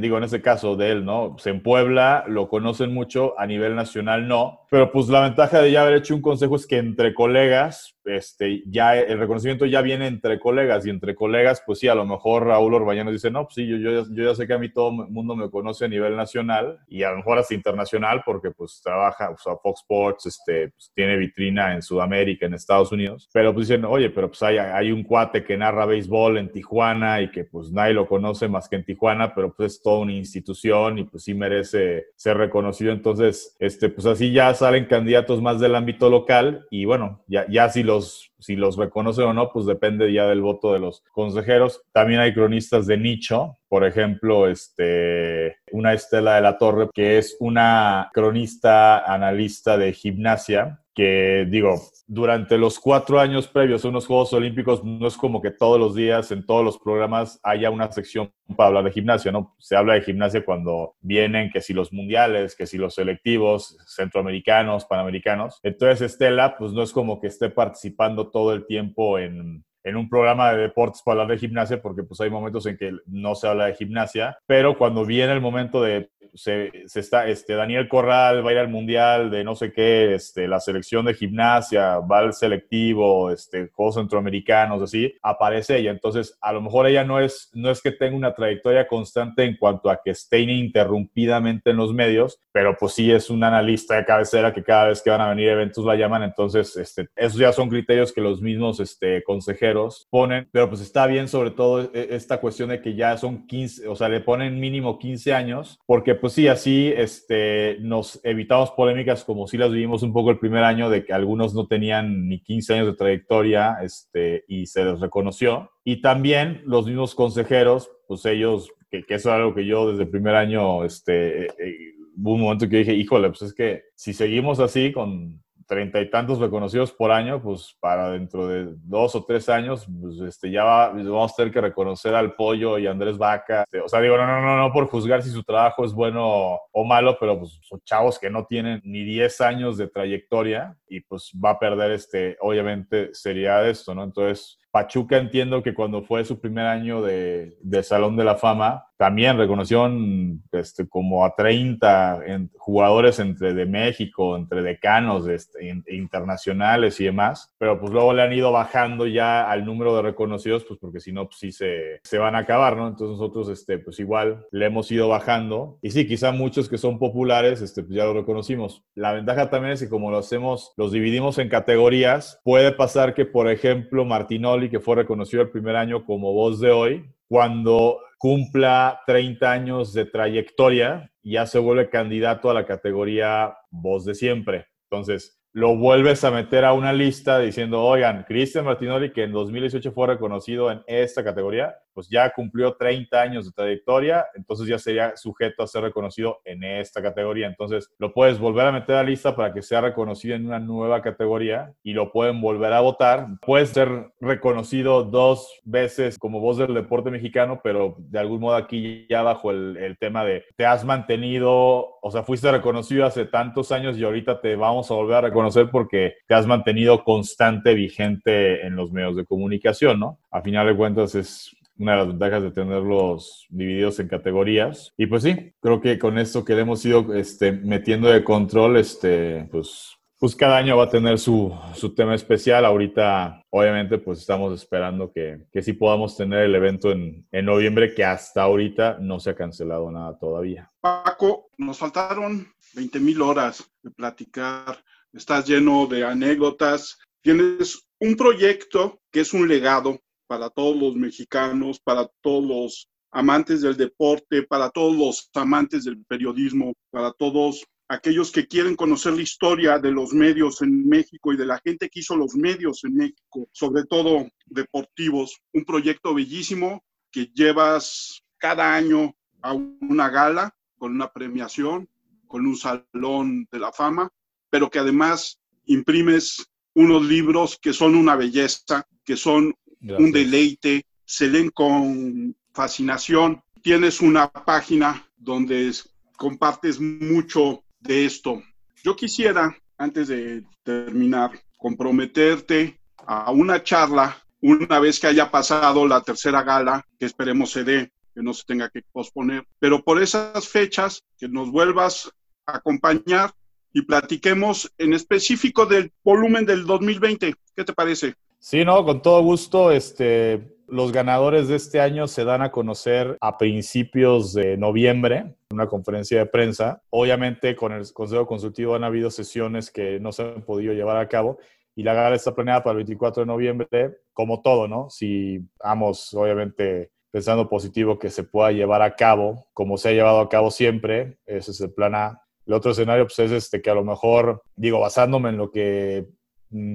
[0.00, 1.32] digo, en ese caso de él, ¿no?
[1.32, 5.70] Pues en Puebla lo conocen mucho, a nivel nacional no, pero pues la ventaja de
[5.70, 10.06] ya haber hecho un consejo es que entre colegas, este, ya el reconocimiento ya viene
[10.06, 13.54] entre colegas y entre colegas, pues sí, a lo mejor Raúl Orbañano dice, no, pues
[13.54, 15.88] sí, yo, yo, yo ya sé que a mí todo el mundo me conoce a
[15.88, 20.26] nivel nacional y a lo mejor hasta internacional porque pues trabaja, o sea, Fox Sports,
[20.26, 24.42] este, pues, tiene vitrina en Sudamérica, en Estados Unidos, pero pues dicen, oye, pero pues
[24.42, 28.48] hay, hay un cuate que narra béisbol en Tijuana y que pues nadie lo conoce
[28.48, 32.36] más que en Tijuana, pero pues es toda una institución y pues sí merece ser
[32.36, 37.46] reconocido, entonces, este, pues así ya salen candidatos más del ámbito local y bueno, ya,
[37.48, 41.02] ya si los si los reconocen o no, pues depende ya del voto de los
[41.12, 41.82] consejeros.
[41.92, 47.36] También hay cronistas de nicho, por ejemplo, este, una Estela de la Torre, que es
[47.40, 54.32] una cronista analista de gimnasia, que digo, durante los cuatro años previos a unos Juegos
[54.32, 58.30] Olímpicos no es como que todos los días en todos los programas haya una sección
[58.56, 59.56] para hablar de gimnasia, ¿no?
[59.58, 64.84] Se habla de gimnasia cuando vienen que si los mundiales, que si los selectivos, centroamericanos,
[64.84, 65.58] panamericanos.
[65.62, 70.08] Entonces Estela, pues no es como que esté participando todo el tiempo en, en un
[70.08, 73.46] programa de deportes para hablar de gimnasia, porque pues hay momentos en que no se
[73.46, 78.50] habla de gimnasia, pero cuando viene el momento de, se, está, este, Daniel Corral va
[78.50, 82.32] a ir al mundial de no sé qué, este, la selección de gimnasia, va al
[82.32, 85.90] selectivo, este, Juegos Centroamericanos, así, aparece ella.
[85.90, 89.56] Entonces, a lo mejor ella no es, no es que tenga una trayectoria constante en
[89.56, 94.04] cuanto a que esté ininterrumpidamente en los medios, pero pues sí es un analista de
[94.04, 96.22] cabecera que cada vez que van a venir eventos la llaman.
[96.22, 99.73] Entonces, este, esos ya son criterios que los mismos este, consejeros
[100.10, 103.88] ponen, pero pues está bien sobre todo e, esta cuestión de que ya son 15,
[103.88, 109.24] o sea, le ponen mínimo 15 años, porque pues sí, así este, nos evitamos polémicas
[109.24, 112.40] como si las vivimos un poco el primer año de que algunos no tenían ni
[112.40, 115.70] 15 años de trayectoria este, y se les reconoció.
[115.84, 120.04] Y también los mismos consejeros, pues ellos, que, que eso es algo que yo desde
[120.04, 123.84] el primer año, este, eh, eh, hubo un momento que dije, híjole, pues es que
[123.94, 129.14] si seguimos así con treinta y tantos reconocidos por año, pues para dentro de dos
[129.14, 133.18] o tres años, pues este, ya vamos a tener que reconocer al Pollo y Andrés
[133.18, 133.62] Vaca.
[133.64, 136.58] Este, o sea, digo, no, no, no, no por juzgar si su trabajo es bueno
[136.72, 141.00] o malo, pero pues son chavos que no tienen ni 10 años de trayectoria y
[141.00, 144.04] pues va a perder, este, obviamente, seriedad esto, ¿no?
[144.04, 148.86] Entonces, Pachuca entiendo que cuando fue su primer año de, de Salón de la Fama,
[148.96, 152.22] también reconocieron este, como a 30
[152.56, 158.32] jugadores entre de México, entre decanos este, internacionales y demás, pero pues luego le han
[158.32, 162.18] ido bajando ya al número de reconocidos, pues porque si no, pues sí se, se,
[162.18, 162.86] van a acabar, ¿no?
[162.86, 165.78] Entonces nosotros, este, pues igual le hemos ido bajando.
[165.82, 168.84] Y sí, quizá muchos que son populares, este, pues ya lo reconocimos.
[168.94, 173.24] La ventaja también es que como lo hacemos, los dividimos en categorías, puede pasar que,
[173.24, 179.00] por ejemplo, Martinoli, que fue reconocido el primer año como voz de hoy, cuando cumpla
[179.06, 184.66] 30 años de trayectoria, ya se vuelve candidato a la categoría voz de siempre.
[184.90, 189.92] Entonces, lo vuelves a meter a una lista diciendo, oigan, Cristian Martinoli, que en 2018
[189.92, 195.16] fue reconocido en esta categoría, pues ya cumplió 30 años de trayectoria, entonces ya sería
[195.16, 197.46] sujeto a ser reconocido en esta categoría.
[197.46, 200.58] Entonces lo puedes volver a meter a la lista para que sea reconocido en una
[200.58, 203.26] nueva categoría y lo pueden volver a votar.
[203.40, 209.06] Puedes ser reconocido dos veces como voz del deporte mexicano, pero de algún modo aquí
[209.08, 213.72] ya bajo el, el tema de te has mantenido, o sea, fuiste reconocido hace tantos
[213.72, 218.66] años y ahorita te vamos a volver a reconocer porque te has mantenido constante, vigente
[218.66, 220.18] en los medios de comunicación, ¿no?
[220.30, 224.92] A final de cuentas es una de las ventajas de tenerlos divididos en categorías.
[224.96, 228.76] Y pues sí, creo que con esto que le hemos ido este, metiendo de control,
[228.76, 232.64] este, pues, pues cada año va a tener su, su tema especial.
[232.64, 237.94] Ahorita, obviamente, pues estamos esperando que, que sí podamos tener el evento en, en noviembre,
[237.94, 240.70] que hasta ahorita no se ha cancelado nada todavía.
[240.80, 244.82] Paco, nos faltaron 20 mil horas de platicar.
[245.12, 246.98] Estás lleno de anécdotas.
[247.20, 250.00] Tienes un proyecto que es un legado
[250.34, 256.04] para todos los mexicanos, para todos los amantes del deporte, para todos los amantes del
[256.06, 261.36] periodismo, para todos aquellos que quieren conocer la historia de los medios en México y
[261.36, 265.38] de la gente que hizo los medios en México, sobre todo deportivos.
[265.52, 266.82] Un proyecto bellísimo
[267.12, 271.88] que llevas cada año a una gala con una premiación,
[272.26, 274.10] con un salón de la fama,
[274.50, 279.54] pero que además imprimes unos libros que son una belleza, que son
[279.92, 283.42] un deleite, se leen con fascinación.
[283.62, 285.72] Tienes una página donde
[286.16, 288.42] compartes mucho de esto.
[288.82, 296.02] Yo quisiera, antes de terminar, comprometerte a una charla una vez que haya pasado la
[296.02, 299.46] tercera gala, que esperemos se dé, que no se tenga que posponer.
[299.58, 302.10] Pero por esas fechas, que nos vuelvas
[302.46, 303.32] a acompañar
[303.72, 307.34] y platiquemos en específico del volumen del 2020.
[307.56, 308.14] ¿Qué te parece?
[308.46, 309.72] Sí, no, con todo gusto.
[309.72, 315.36] Este, los ganadores de este año se dan a conocer a principios de noviembre, en
[315.48, 316.82] una conferencia de prensa.
[316.90, 321.08] Obviamente con el Consejo Consultivo han habido sesiones que no se han podido llevar a
[321.08, 321.38] cabo
[321.74, 324.90] y la gala está planeada para el 24 de noviembre, como todo, ¿no?
[324.90, 330.20] Si vamos, obviamente, pensando positivo que se pueda llevar a cabo, como se ha llevado
[330.20, 332.20] a cabo siempre, ese es el plan A.
[332.44, 336.08] El otro escenario pues, es este, que a lo mejor, digo, basándome en lo que,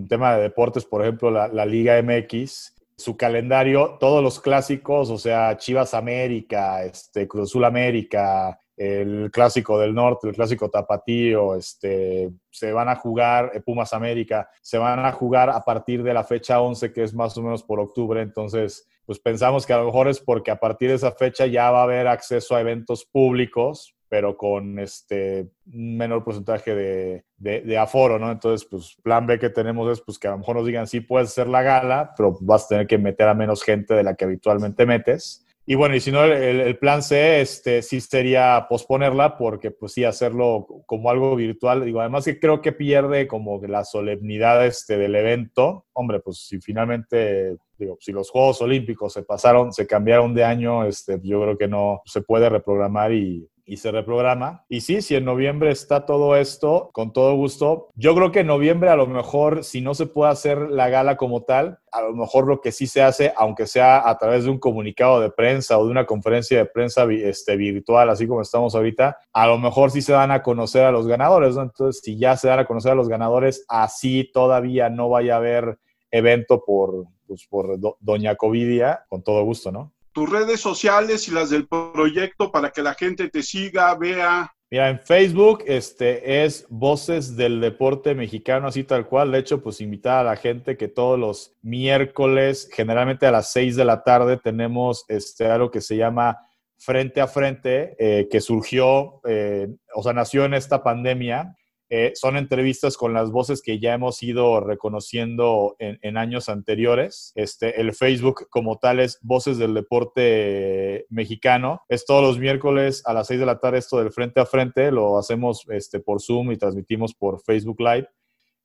[0.08, 5.58] tema de deportes, por ejemplo, la, Liga MX, su calendario, todos los clásicos, o sea,
[5.58, 12.90] Chivas América, este, Cruz América, el clásico del norte, el clásico tapatío, este, se van
[12.90, 16.92] a jugar, eh, Pumas América, se van a jugar a partir de la fecha 11,
[16.92, 20.20] que es más o menos por octubre, entonces, pues pensamos que a lo mejor es
[20.20, 24.36] porque a partir de esa fecha ya va a haber acceso a eventos públicos, pero
[24.36, 28.32] con este menor porcentaje de, de, aforo, ¿no?
[28.32, 31.00] Entonces, pues, plan B que tenemos es pues que a lo mejor nos digan, sí,
[31.00, 34.16] puedes hacer la gala, pero vas a tener que meter a menos gente de la
[34.16, 35.46] que habitualmente metes.
[35.70, 40.04] Y bueno, y si no, el, plan C este, sí sería posponerla porque pues sí,
[40.04, 41.86] hacerlo como algo virtual.
[41.86, 45.86] Digo, además que creo que pierde como la solemnidad este, del evento.
[45.94, 47.56] Hombre, pues si finalmente,
[48.00, 52.02] si los Juegos Olímpicos se pasaron, se cambiaron de año, este, yo creo que no
[52.06, 54.66] se puede reprogramar y, y se reprograma.
[54.68, 57.90] Y sí, si en noviembre está todo esto, con todo gusto.
[57.94, 61.18] Yo creo que en noviembre a lo mejor, si no se puede hacer la gala
[61.18, 64.50] como tal, a lo mejor lo que sí se hace, aunque sea a través de
[64.50, 68.74] un comunicado de prensa o de una conferencia de prensa este, virtual, así como estamos
[68.74, 72.36] ahorita, a lo mejor sí se dan a conocer a los ganadores, Entonces, si ya
[72.38, 75.78] se dan a conocer a los ganadores, así todavía no vaya a haber
[76.10, 79.94] evento por, pues, por Doña Covidia, con todo gusto, ¿no?
[80.12, 84.54] tus redes sociales y las del proyecto para que la gente te siga, vea.
[84.72, 89.32] Mira, en Facebook este, es Voces del Deporte Mexicano, así tal cual.
[89.32, 93.76] De hecho, pues invitar a la gente que todos los miércoles, generalmente a las 6
[93.78, 96.38] de la tarde, tenemos este, algo que se llama
[96.78, 101.56] Frente a Frente, eh, que surgió, eh, o sea, nació en esta pandemia
[101.90, 107.32] eh, son entrevistas con las voces que ya hemos ido reconociendo en, años anteriores.
[107.36, 111.82] Este, el Facebook como tal es Voces del Deporte Mexicano.
[111.90, 114.92] Es todos los miércoles a las 6 de la tarde esto del frente a frente.
[114.92, 118.08] Lo hacemos este, por Zoom y transmitimos por Facebook Live.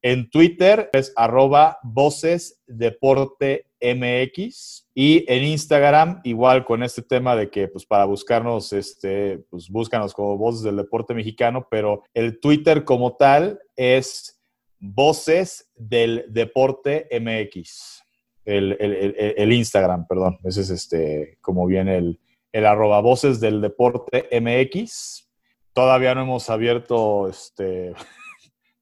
[0.04, 2.62] En Twitter es arroba voces
[4.94, 10.12] y en Instagram igual con este tema de que pues para buscarnos, este, pues búscanos
[10.12, 14.42] como voces del deporte mexicano, pero el Twitter como tal es
[14.78, 18.02] voces del deporte MX.
[18.44, 22.20] El, el, Instagram, perdón, ese es este, como viene el,
[22.52, 25.30] el arroba voces del deporte MX.
[25.72, 27.94] Todavía no hemos abierto este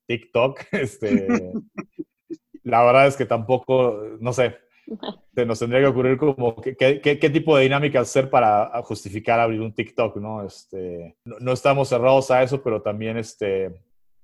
[0.07, 0.61] TikTok.
[0.73, 1.27] Este,
[2.65, 4.57] la verdad es que tampoco, no sé,
[5.35, 9.61] se nos tendría que ocurrir como qué, qué, tipo de dinámica hacer para justificar abrir
[9.61, 10.45] un TikTok, ¿no?
[10.45, 13.73] Este, no, estamos cerrados a eso, pero también este,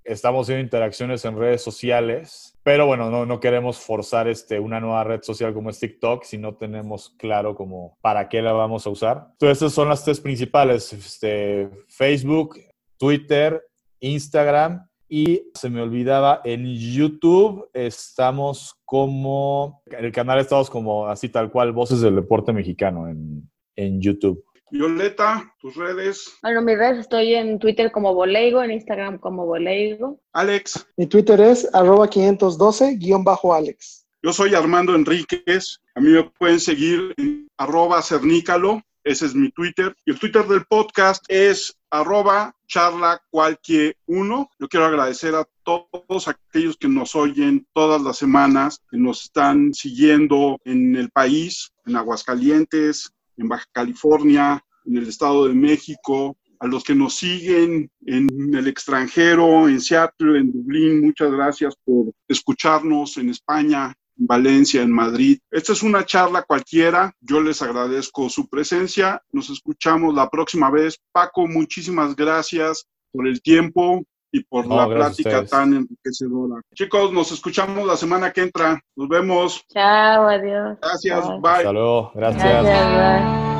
[0.05, 5.05] estamos haciendo interacciones en redes sociales, pero bueno, no, no queremos forzar este, una nueva
[5.05, 8.91] red social como es TikTok si no tenemos claro como para qué la vamos a
[8.91, 9.29] usar.
[9.33, 12.59] Entonces, estas son las tres principales, este, Facebook,
[12.99, 13.64] Twitter,
[14.01, 21.28] Instagram y se me olvidaba, en YouTube estamos como, en el canal estamos como así
[21.28, 24.44] tal cual, Voces del Deporte Mexicano en, en YouTube.
[24.70, 26.36] Violeta, tus redes.
[26.42, 30.20] Bueno, mis redes estoy en Twitter como Boleigo, en Instagram como Boleigo.
[30.34, 30.86] Alex.
[30.98, 34.06] Mi Twitter es arroba 512-Alex.
[34.22, 35.80] Yo soy Armando Enríquez.
[35.94, 39.96] A mí me pueden seguir en arroba cernícalo ese es mi Twitter.
[40.04, 44.51] Y el Twitter del podcast es arroba charla cualquier uno.
[44.59, 49.72] Yo quiero agradecer a todos aquellos que nos oyen todas las semanas, que nos están
[49.74, 56.66] siguiendo en el país, en Aguascalientes, en Baja California, en el Estado de México, a
[56.66, 63.16] los que nos siguen en el extranjero, en Seattle, en Dublín, muchas gracias por escucharnos
[63.16, 65.38] en España, Valencia, en Madrid.
[65.50, 67.12] Esta es una charla cualquiera.
[67.20, 69.22] Yo les agradezco su presencia.
[69.32, 70.98] Nos escuchamos la próxima vez.
[71.12, 76.60] Paco, muchísimas gracias por el tiempo y por la plática tan enriquecedora.
[76.74, 78.80] Chicos, nos escuchamos la semana que entra.
[78.96, 79.64] Nos vemos.
[79.72, 80.76] Chao, adiós.
[80.82, 81.50] Gracias, bye.
[81.50, 82.44] Hasta luego, gracias.
[82.44, 83.57] gracias bye.